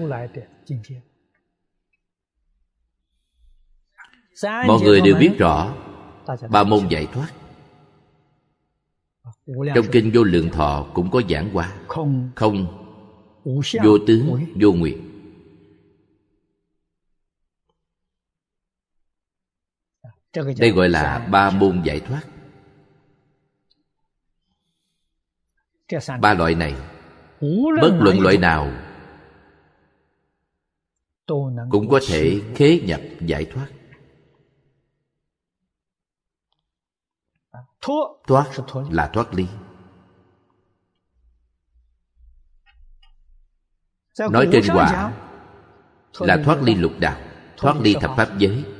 [4.67, 5.73] mọi người đều biết rõ
[6.49, 7.28] ba môn giải thoát.
[9.76, 11.73] Trong kinh vô lượng thọ cũng có giảng qua.
[12.36, 12.67] Không.
[13.84, 15.11] Vô tướng vô nguyện
[20.59, 22.21] đây gọi là ba môn giải thoát
[26.19, 26.75] ba loại này
[27.81, 28.71] bất luận loại nào
[31.69, 33.67] cũng có thể khế nhập giải thoát.
[38.27, 38.45] Thoát
[38.91, 39.47] là thoát ly.
[44.31, 45.13] Nói trên quả
[46.19, 47.21] là thoát ly lục đạo
[47.57, 48.74] thoát ly thập pháp giới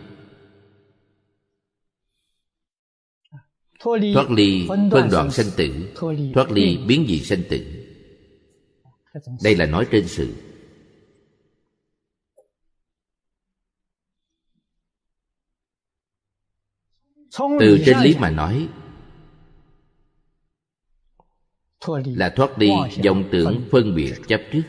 [4.14, 5.94] thoát ly phân đoạn sanh tử,
[6.34, 7.86] thoát ly biến dị sanh tử.
[9.44, 10.36] Đây là nói trên sự.
[17.60, 18.70] Từ trên lý mà nói,
[22.06, 22.70] là thoát đi
[23.04, 24.64] dòng tưởng phân biệt chấp trước.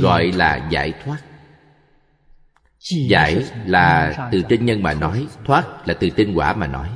[0.00, 1.37] Gọi là giải thoát
[2.90, 6.90] giải là từ trên nhân mà nói, thoát là từ trên quả mà nói.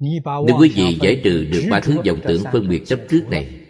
[0.00, 3.66] Nếu quý vị giải trừ được ba thứ vọng tưởng phân biệt chấp trước này,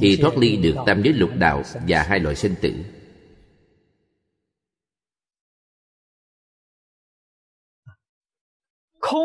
[0.00, 2.84] thì thoát ly được tam giới lục đạo và hai loại sinh tử.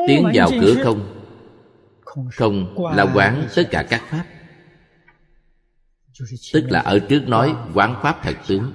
[0.07, 1.15] Tiến vào cửa không?
[2.31, 4.25] Không, là quán tất cả các pháp
[6.53, 8.71] tức là ở trước nói quán pháp thật tướng.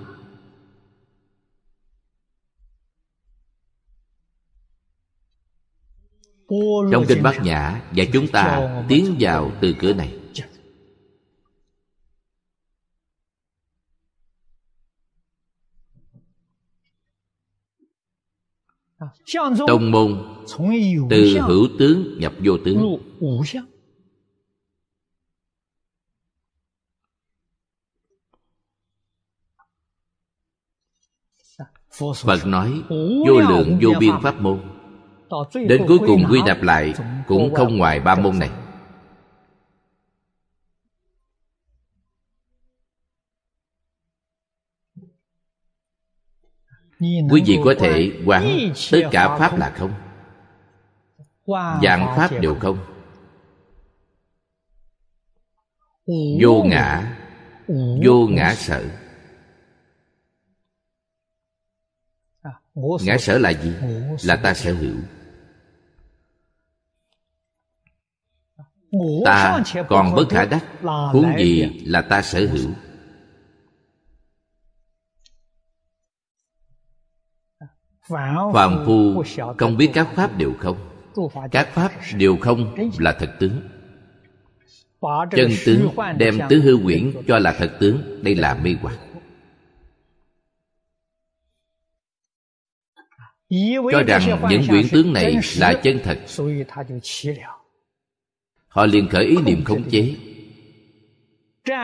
[6.93, 10.19] Trong kinh bát nhã và chúng ta tiến vào từ cửa này.
[19.67, 20.23] Tông môn
[21.11, 22.97] từ hữu tướng nhập vô tướng.
[31.99, 32.83] Phật nói,
[33.27, 34.61] vô lượng vô biên pháp môn.
[35.69, 36.95] Đến cuối cùng quy nạp lại
[37.27, 38.51] cũng không ngoài ba môn này.
[47.31, 49.93] Quý vị có thể quán tất cả pháp là không?
[51.83, 52.79] Dạng pháp đều không?
[56.41, 57.17] Vô ngã
[58.05, 59.04] vô ngã sở
[62.75, 63.73] ngã sở là gì?
[64.23, 64.97] Là ta sở hữu
[69.25, 70.65] ta còn bất khả đắc.
[71.13, 72.71] huống gì là ta sở hữu
[78.53, 79.23] phàm phu
[79.59, 80.77] không biết các pháp đều không?
[81.51, 83.61] Các pháp đều không là thật tướng.
[85.31, 88.23] Chân tướng đem tứ hư quyển cho là thật tướng.
[88.23, 88.95] Đây là mê hoặc
[93.93, 100.15] cho rằng những quyển tướng này là chân thật。họ liền khởi ý niệm khống chế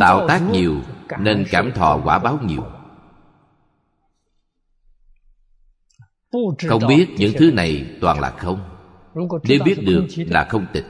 [0.00, 0.80] Tạo tác nhiều
[1.20, 2.64] nên cảm thọ quả báo nhiều.
[6.68, 8.60] Không biết những thứ này toàn là không.
[9.44, 10.86] Nếu biết được là không tịch.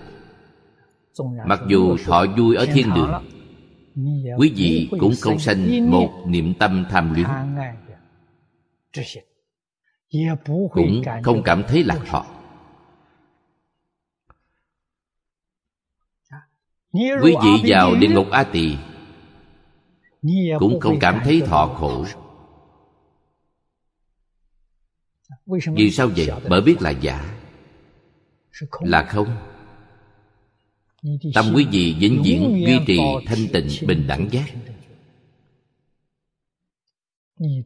[1.47, 3.32] Mặc dù thọ vui ở thiên đường
[4.39, 7.27] quý vị cũng không sanh một niệm tâm tham luyến.
[10.73, 12.27] Cũng không cảm thấy lạc thọ.
[16.93, 18.77] Quý vị vào địa ngục a tỳ,
[20.59, 22.05] cũng không cảm thấy thọ khổ.
[25.75, 26.29] Vì sao vậy?
[26.49, 27.39] Bởi biết là giả.
[28.81, 29.52] Là không
[31.35, 34.45] tâm quý vị vĩnh viễn duy trì thanh tịnh bình đẳng giác.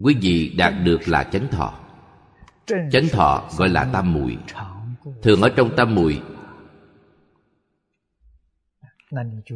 [0.01, 1.81] Quý vị đạt được là chánh thọ.
[2.67, 4.37] Chánh thọ gọi là tam muội.
[5.23, 6.23] thường ở trong tam muội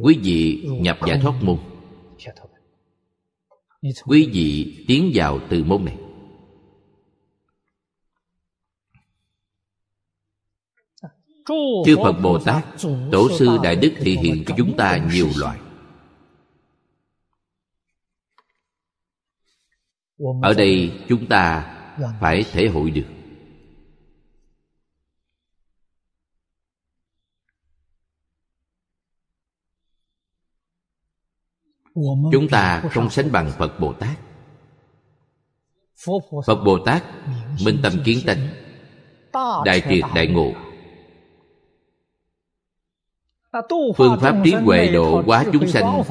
[0.01, 1.57] quý vị nhập giải thoát môn.
[4.05, 5.97] Quý vị tiến vào từ môn này
[11.85, 12.65] chư phật bồ tát,
[13.11, 15.59] tổ sư đại đức thị hiện cho chúng ta nhiều loại.
[20.41, 21.75] Ở đây chúng ta
[22.21, 23.07] phải thể hội được.
[32.31, 34.19] Chúng ta không sánh bằng phật bồ tát.
[36.45, 37.03] Phật bồ tát
[37.65, 38.47] minh tâm kiến tánh,
[39.65, 40.70] đại triệt đại ngộ
[43.97, 46.03] phương pháp trí huệ độ quá chúng sanh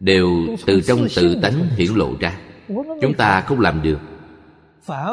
[0.00, 0.28] đều
[0.66, 2.38] từ trong tự tánh hiển lộ ra.
[3.00, 3.98] Chúng ta không làm được.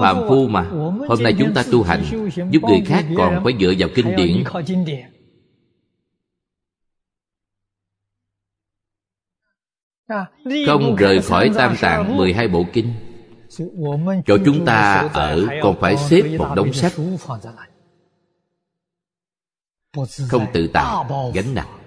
[0.01, 0.61] Phàm phu mà
[1.07, 2.03] hôm nay chúng ta tu hành
[2.51, 4.43] giúp người khác còn phải dựa vào kinh điển.
[10.67, 12.93] không rời khỏi tam tạng 12 bộ kinh.
[14.25, 16.93] Chỗ chúng ta ở còn phải xếp một đống sách
[20.29, 21.79] không tự tại, gánh nặng.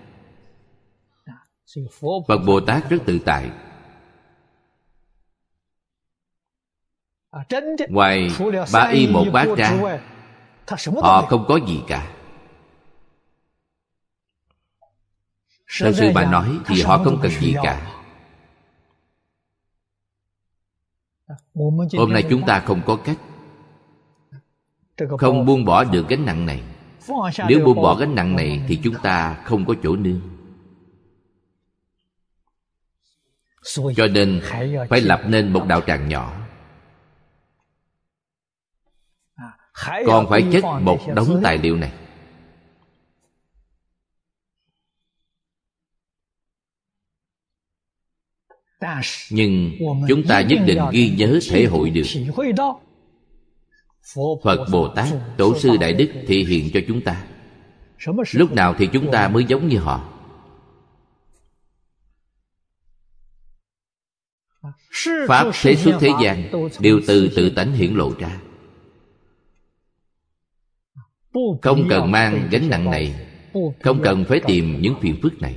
[2.29, 3.51] Phật bồ tát rất tự tại.
[7.89, 8.31] Ngoài
[8.73, 10.01] ba y một bát ra,
[11.03, 12.15] họ không có gì cả.
[15.81, 17.95] Thật sự mà nói thì họ không cần gì cả.
[21.97, 23.19] Hôm nay chúng ta không có cách,
[25.19, 26.63] không buông bỏ được gánh nặng này
[27.49, 30.21] nếu buông bỏ gánh nặng này thì chúng ta không có chỗ nương.
[33.97, 34.41] Cho nên
[34.89, 36.47] phải lập nên một đạo tràng nhỏ.
[40.07, 41.93] Còn phải chất một đống tài liệu này.
[49.31, 49.73] Nhưng
[50.09, 52.03] chúng ta nhất định ghi nhớ thể hội được
[54.43, 57.25] phật bồ tát tổ sư đại đức thể hiện cho chúng ta.
[58.33, 60.15] Lúc nào thì chúng ta mới giống như họ?
[65.29, 68.41] Pháp thế xuất thế gian đều từ tự tánh hiển lộ ra.
[71.63, 73.15] Không cần mang gánh nặng này
[73.83, 75.57] không cần phải tìm những phiền phức này.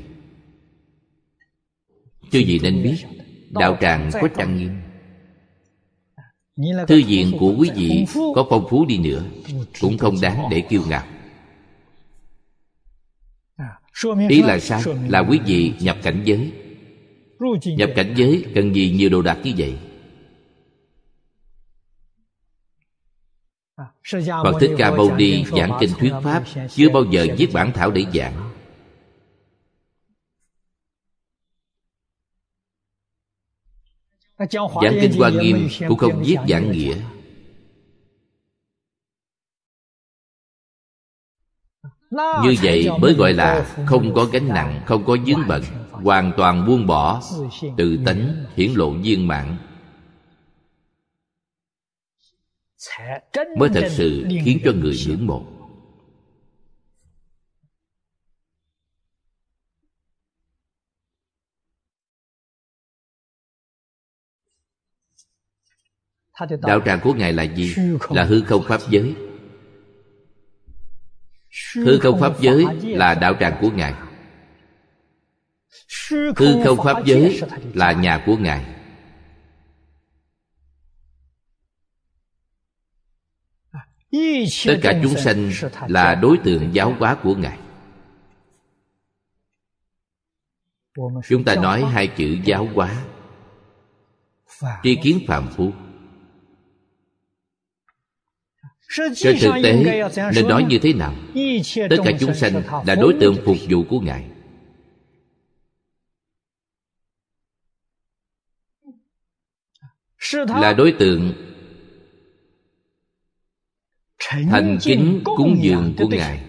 [2.31, 2.95] Chứ gì nên biết
[3.49, 4.90] đạo tràng có trang nghiêm
[6.87, 8.05] thư viện của quý vị
[8.35, 9.23] có phong phú đi nữa
[9.81, 11.03] cũng không đáng để kiêu ngạo.
[14.29, 14.81] Ý là sao?
[15.07, 16.51] Là quý vị nhập cảnh giới.
[17.65, 19.77] Nhập cảnh giới cần gì nhiều đồ đạc như vậy?
[24.43, 27.91] Phật Thích Ca Mâu Ni giảng kinh thuyết Pháp Chưa bao giờ viết bản thảo
[27.91, 28.50] để giảng
[34.81, 36.95] Giảng kinh Hoa Nghiêm cũng không viết giảng nghĩa.
[42.43, 46.67] Như vậy mới gọi là không có gánh nặng, không có dướng bận Hoàn toàn
[46.67, 47.21] buông bỏ
[47.77, 49.57] Tự tánh hiển lộ viên mạng
[53.57, 55.45] mới thật sự khiến cho người ngưỡng mộ
[66.61, 67.75] đạo tràng của ngài là gì?
[68.09, 69.15] Là hư không pháp giới.
[71.75, 73.93] Hư không pháp giới là đạo tràng của ngài.
[76.11, 77.41] Hư không pháp giới
[77.73, 78.65] là nhà của ngài.
[84.65, 85.51] Tất cả chúng sanh
[85.87, 87.59] là đối tượng giáo hóa của ngài.
[91.29, 93.05] Chúng ta nói hai chữ giáo hóa.
[94.83, 95.71] Tri kiến phạm phu
[99.15, 99.73] trên thực tế
[100.33, 101.15] nên nói như thế nào?
[101.89, 102.53] Tất cả chúng sanh
[102.85, 104.25] là đối tượng phục vụ của ngài.
[110.33, 111.33] Là đối tượng
[114.27, 116.43] thành kính cúng dường của ngài.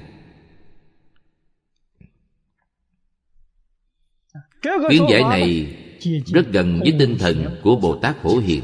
[4.90, 5.76] Kiến giải này
[6.26, 8.62] rất gần với tinh thần của bồ tát phổ hiền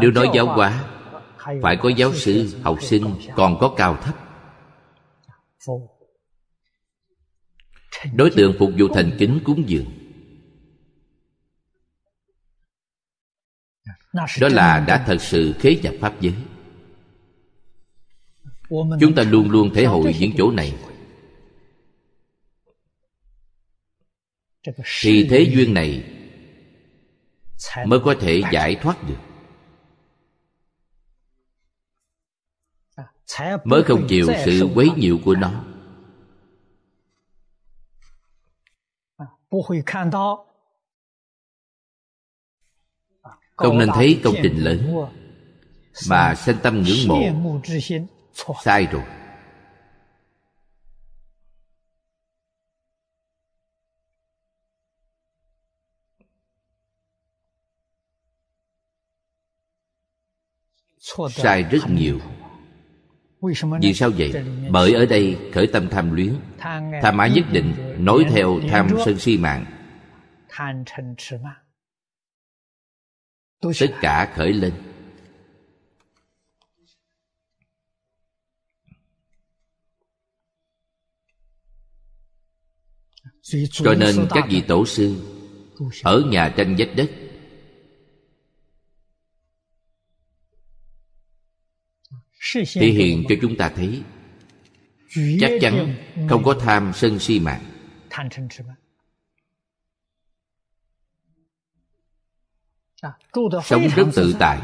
[0.00, 0.88] nếu nói giáo hóa
[1.62, 4.14] phải có giáo sư học sinh còn có cao thấp.
[8.14, 9.86] Đối tượng phục vụ thành kính cúng dường.
[14.40, 16.34] Đó là đã thật sự khế nhập pháp giới.
[19.00, 20.74] Chúng ta luôn luôn thể hội những chỗ này.
[25.00, 26.04] Thì thế duyên này
[27.86, 29.27] mới có thể giải thoát được
[33.64, 35.64] mới không chịu sự quấy nhiễu của nó.
[43.56, 44.94] Không nên thấy công trình lớn.
[46.08, 47.20] mà sanh tâm ngưỡng mộ.
[48.64, 49.02] sai rồi.
[61.30, 62.20] Sai rất nhiều
[63.80, 64.32] vì sao vậy?
[64.70, 66.34] bởi ở đây khởi tâm tham luyến.
[67.02, 69.64] Tham ái nhất định nối theo tham sân si mạng.
[73.60, 74.72] Tất cả khởi lên.
[83.72, 85.16] Cho nên các vị tổ sư
[86.02, 87.10] ở nhà tranh vách đất
[92.74, 94.02] thể hiện cho chúng ta thấy
[95.40, 95.94] chắc chắn
[96.28, 97.64] không có tham sân si mạng
[103.64, 104.58] sống rất tự tại.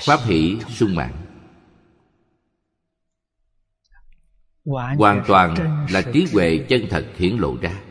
[0.00, 1.12] Pháp hỷ sung mãn.
[4.98, 5.54] Hoàn toàn
[5.90, 7.89] là trí huệ chân thật hiển lộ ra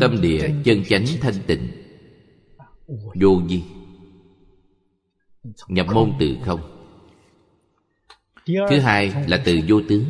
[0.00, 1.68] tâm địa chân chánh thanh tịnh.
[3.20, 3.62] Vô vi.
[5.68, 6.60] Nhập môn từ không.
[8.46, 10.04] Thứ hai là từ vô tướng.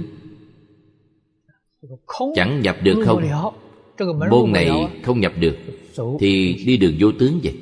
[2.35, 3.23] Chẳng nhập được không?
[4.31, 4.71] môn này
[5.03, 5.57] không nhập được
[6.21, 7.55] thì đi đường vô tướng vậy.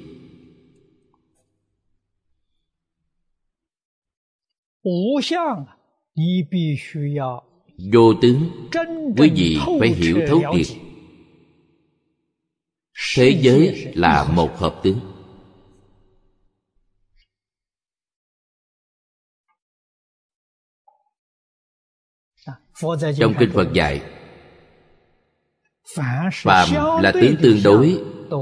[7.92, 8.51] Vô tướng.
[9.16, 10.76] Quý vị phải hiểu thấu triệt
[13.16, 15.00] thế giới là một hợp tướng.
[23.18, 24.02] Trong kinh phật dạy,
[26.44, 26.68] phàm
[27.02, 27.98] là tướng tương đối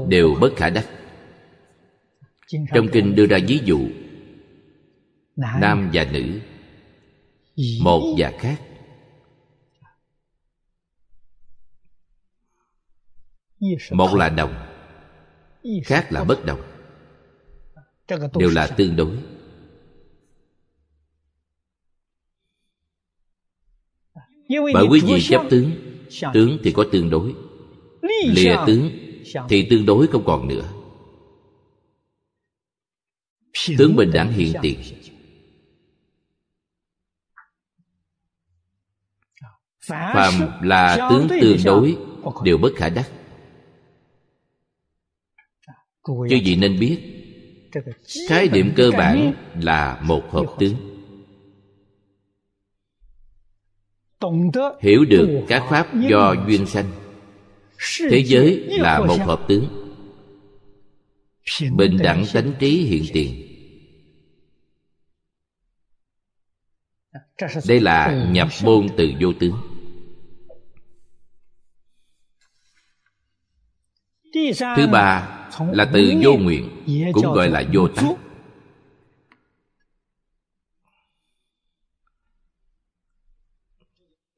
[0.07, 0.89] đều bất khả đắc.
[2.73, 3.79] Trong kinh đưa ra ví dụ,
[5.35, 6.39] nam và nữ,
[7.81, 8.61] một và khác.
[13.91, 14.53] Một là đồng.
[15.83, 16.61] khác là bất đồng.
[18.35, 19.17] Đều là tương đối.
[24.73, 25.71] Bởi quý vị chấp tướng
[26.33, 27.33] tướng thì có tương đối.
[28.25, 28.91] Lìa tướng
[29.49, 30.69] thì tương đối không còn nữa.
[33.77, 34.79] Tướng bình đẳng hiện tiền.
[39.81, 41.97] Phàm là tướng tương đối
[42.43, 43.11] đều bất khả đắc
[46.07, 46.99] chư vị nên biết
[48.29, 50.75] khái niệm cơ bản là một hợp tướng.
[54.81, 56.91] Hiểu được các pháp do duyên sanh.
[58.09, 59.67] thế giới là một hợp tướng.
[61.75, 63.49] Bình đẳng tánh trí hiện tiền.
[67.67, 69.72] Đây là nhập môn từ vô tướng
[74.77, 75.39] thứ ba
[75.71, 76.69] là từ vô nguyện
[77.13, 78.15] cũng gọi là vô tác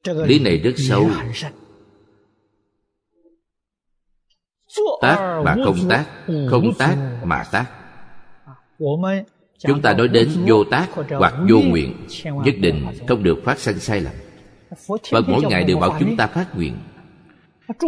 [0.04, 1.10] lý này rất sâu
[5.00, 6.06] tác mà không tác
[6.50, 7.66] không tác mà tác.
[9.58, 13.78] Chúng ta nói đến vô tác hoặc vô nguyện nhất định không được phát sinh
[13.78, 14.12] sai lầm.
[15.10, 16.76] Phật mỗi ngày đều bảo chúng ta phát nguyện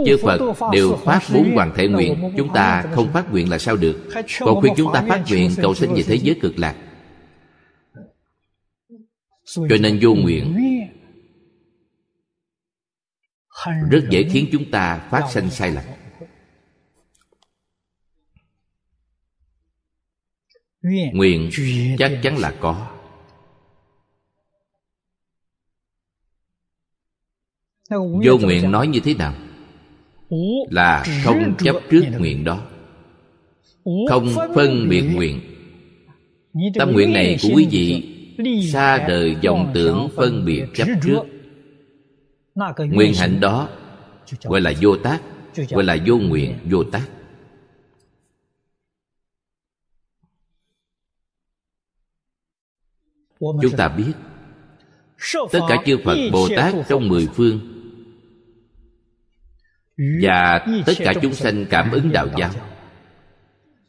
[0.07, 0.41] chư phật
[0.73, 4.09] đều phát bốn hoàng thể nguyện, chúng ta không phát nguyện là sao được?
[4.41, 6.77] Còn khuyên chúng ta phát nguyện, cầu sinh về thế giới cực lạc.
[9.45, 10.57] Cho nên vô nguyện
[13.91, 15.85] rất dễ khiến chúng ta phát sinh sai lầm.
[21.13, 21.51] Nguyện
[21.99, 22.91] chắc chắn là có.
[28.25, 29.35] Vô nguyện nói như thế nào?
[30.71, 32.63] Là không chấp trước nguyện đó.
[34.09, 35.41] Không phân biệt nguyện.
[36.75, 38.15] Tâm nguyện này của quý vị
[38.73, 41.21] xa đời vọng tưởng phân biệt chấp trước.
[42.79, 43.69] Nguyện hạnh đó
[44.43, 45.21] gọi là vô tác
[45.71, 47.09] gọi là vô nguyện vô tác.
[53.41, 54.13] Chúng ta biết
[55.53, 57.78] tất cả chư phật bồ tát trong mười phương
[59.99, 62.51] và tất cả chúng sanh cảm ứng đạo giáo.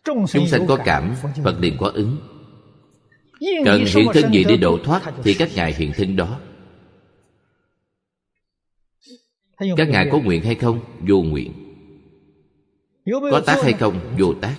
[0.06, 2.18] chúng sanh có cảm phật liền có ứng.
[3.66, 6.40] Cần hiện thân gì để độ thoát thì các ngài hiện thân đó.
[9.78, 10.80] Các ngài có nguyện hay không?
[11.08, 11.54] Vô nguyện.
[13.32, 14.00] Có tác hay không?
[14.20, 14.56] Vô tác.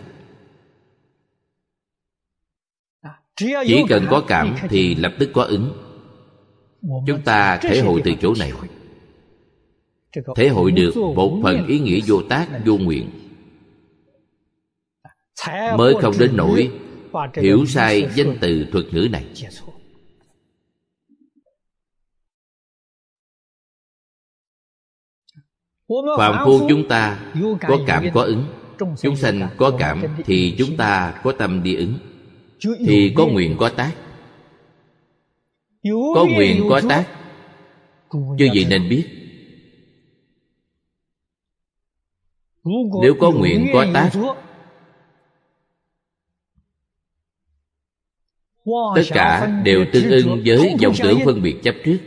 [3.67, 5.73] Chỉ cần có cảm thì lập tức có ứng.
[7.07, 8.53] Chúng ta thể hội từ chỗ này
[10.37, 13.11] thể hội được một phần ý nghĩa vô tác vô nguyện.
[15.77, 16.73] Mới không đến nỗi
[17.37, 19.25] hiểu sai danh từ thuật ngữ này.
[26.19, 28.45] Phạm phu chúng ta có cảm có ứng.
[29.03, 31.95] Chúng sanh có cảm thì chúng ta có tâm đi ứng.
[32.87, 33.93] Thì có nguyện có tác.
[36.15, 37.07] Có nguyện có tác.
[38.39, 39.20] Chứ gì nên biết
[43.03, 44.11] nếu có nguyện có tác
[48.95, 51.99] tất cả đều tương ưng với dòng tưởng phân biệt chấp trước.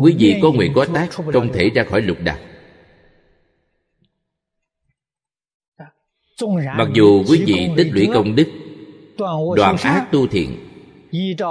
[0.00, 2.38] Quý vị có nguyện có tác không thể ra khỏi lục đạo.
[6.76, 8.48] Mặc dù quý vị tích lũy công đức
[9.56, 10.56] đoạn ác tu thiện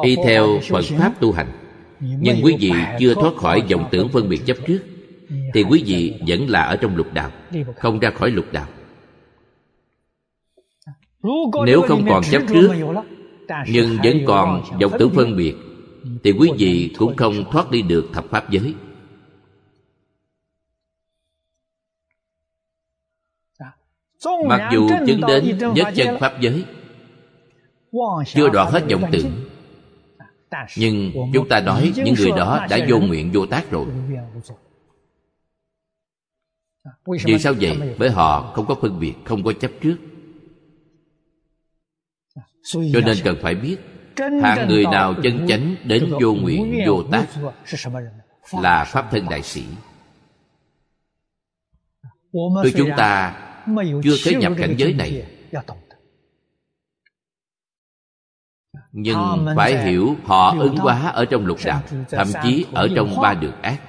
[0.03, 1.51] y theo phật pháp tu hành.
[1.99, 4.79] Nhưng quý vị chưa thoát khỏi dòng tưởng phân biệt chấp trước
[5.53, 7.31] thì quý vị vẫn là ở trong lục đạo,
[7.77, 8.67] không ra khỏi lục đạo.
[11.65, 12.71] Nếu không còn chấp trước,
[13.67, 15.55] nhưng vẫn còn dòng tưởng phân biệt,
[16.23, 18.73] thì quý vị cũng không thoát đi được thập pháp giới.
[24.47, 26.65] Mặc dù chứng đến nhất chân pháp giới,
[28.25, 29.31] chưa đoạn hết vọng tưởng,
[30.77, 33.85] nhưng chúng ta nói những người đó đã vô nguyện vô tác rồi
[37.25, 39.97] vì sao vậy bởi họ không có phân biệt không có chấp trước.
[42.73, 43.77] Cho nên cần phải biết
[44.41, 47.27] hạng người nào chân chánh đến vô nguyện vô tác
[48.61, 49.65] là pháp thân đại sĩ.
[52.63, 53.41] Tuy chúng ta
[54.03, 55.25] chưa tới nhập cảnh giới này.
[58.91, 63.33] Nhưng phải hiểu họ ứng hóa ở trong lục đạo Thậm chí ở trong ba
[63.33, 63.81] đường ác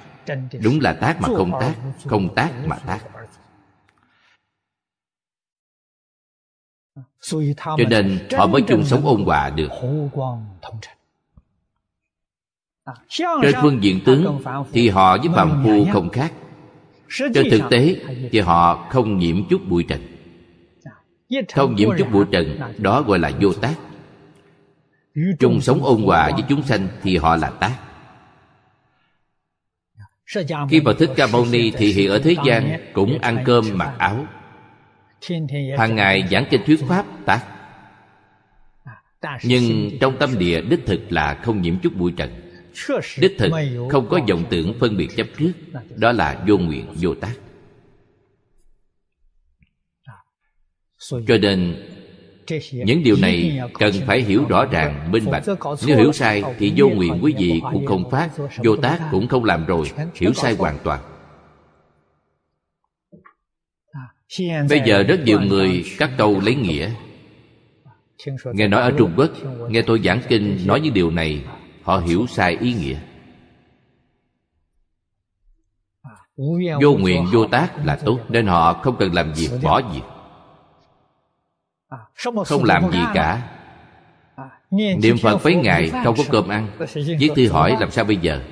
[0.63, 1.75] Đúng là tác mà không tác
[2.05, 3.01] Không tác mà tác.
[7.63, 9.69] Cho nên họ mới chung sống ôn hòa được.
[13.09, 14.43] Trên phương diện tướng
[14.73, 16.33] Thì họ với phàm phu không khác.
[17.35, 17.97] Trên thực tế
[18.31, 20.01] thì họ không nhiễm chút bụi trần.
[21.55, 23.75] Không nhiễm chút bụi trần, đó gọi là vô tác.
[25.39, 27.79] Chung sống ôn hòa với chúng sanh thì họ là tác
[30.71, 33.95] khi Phật Thích Ca Mâu Ni thì hiện ở thế gian cũng ăn cơm mặc
[33.99, 34.27] áo.
[35.79, 37.45] hàng ngày giảng kinh thuyết pháp tác.
[39.43, 42.31] Nhưng trong tâm địa đích thực là không nhiễm chút bụi trần.
[43.19, 43.53] Đích thực
[43.91, 45.53] không có vọng tưởng phân biệt chấp trước.
[45.97, 47.35] đó là vô nguyện vô tác.
[51.11, 51.77] Cho nên
[52.73, 55.45] những điều này cần phải hiểu rõ ràng, minh bạch.
[55.87, 58.31] Nếu hiểu sai thì vô nguyện quý vị cũng không phát,
[58.65, 61.01] vô tác cũng không làm rồi, hiểu sai hoàn toàn.
[64.69, 66.91] Bây giờ rất nhiều người cắt câu lấy nghĩa.
[68.53, 69.31] Nghe nói ở trung quốc,
[69.69, 71.45] nghe tôi giảng kinh nói những điều này,
[71.83, 72.99] họ hiểu sai ý nghĩa.
[76.83, 80.16] Vô nguyện vô tác là tốt, nên họ không cần làm việc, bỏ việc
[82.47, 83.53] không làm gì cả.
[84.71, 86.69] Niệm phật mấy ngày không có cơm ăn.
[87.19, 88.43] viết thư hỏi làm sao bây giờ?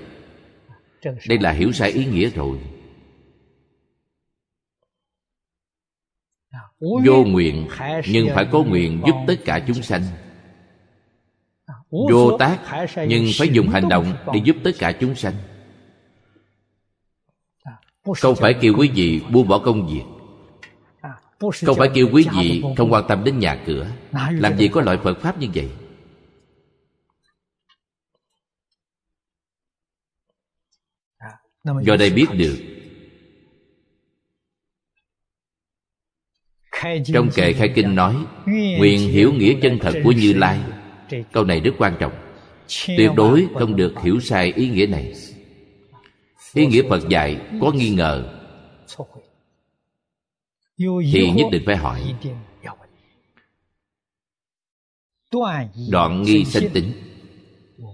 [1.28, 2.58] Đây là hiểu sai ý nghĩa rồi.
[6.80, 7.68] Vô nguyện
[8.08, 10.02] nhưng phải có nguyện giúp tất cả chúng sanh.
[11.90, 12.58] vô tác
[13.08, 15.34] nhưng phải dùng hành động để giúp tất cả chúng sanh.
[18.16, 20.13] Không phải kêu quý vị buông bỏ công việc
[21.38, 23.90] không phải kêu quý vị không quan tâm đến nhà cửa.
[24.30, 25.68] Làm gì có loại phật pháp như vậy?
[31.64, 32.56] Do đây biết được.
[37.04, 38.16] Trong kệ khai kinh nói
[38.78, 40.60] nguyện hiểu nghĩa chân thật của như lai.
[41.32, 42.12] câu này rất quan trọng.
[42.86, 45.14] Tuyệt đối không được hiểu sai ý nghĩa này.
[46.54, 48.40] Ý nghĩa phật dạy có nghi ngờ
[50.78, 52.14] thì nhất định phải hỏi.
[55.90, 56.92] Đoạn nghi sanh tính.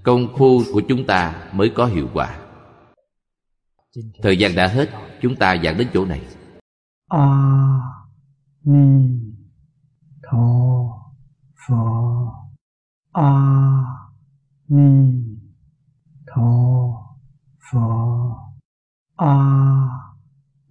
[0.02, 2.38] công phu của chúng ta mới có hiệu quả.
[4.22, 4.90] Thời gian đã hết
[5.22, 6.20] chúng ta giảng đến chỗ này.
[7.08, 7.50] A
[8.64, 9.20] ni
[10.22, 10.90] tho
[11.66, 12.32] pho
[13.12, 13.32] a
[14.68, 15.22] ni
[16.26, 16.52] tho
[17.70, 17.86] pho
[19.16, 19.36] a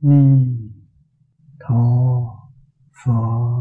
[0.01, 0.58] ni
[1.69, 2.39] tho
[3.05, 3.59] phật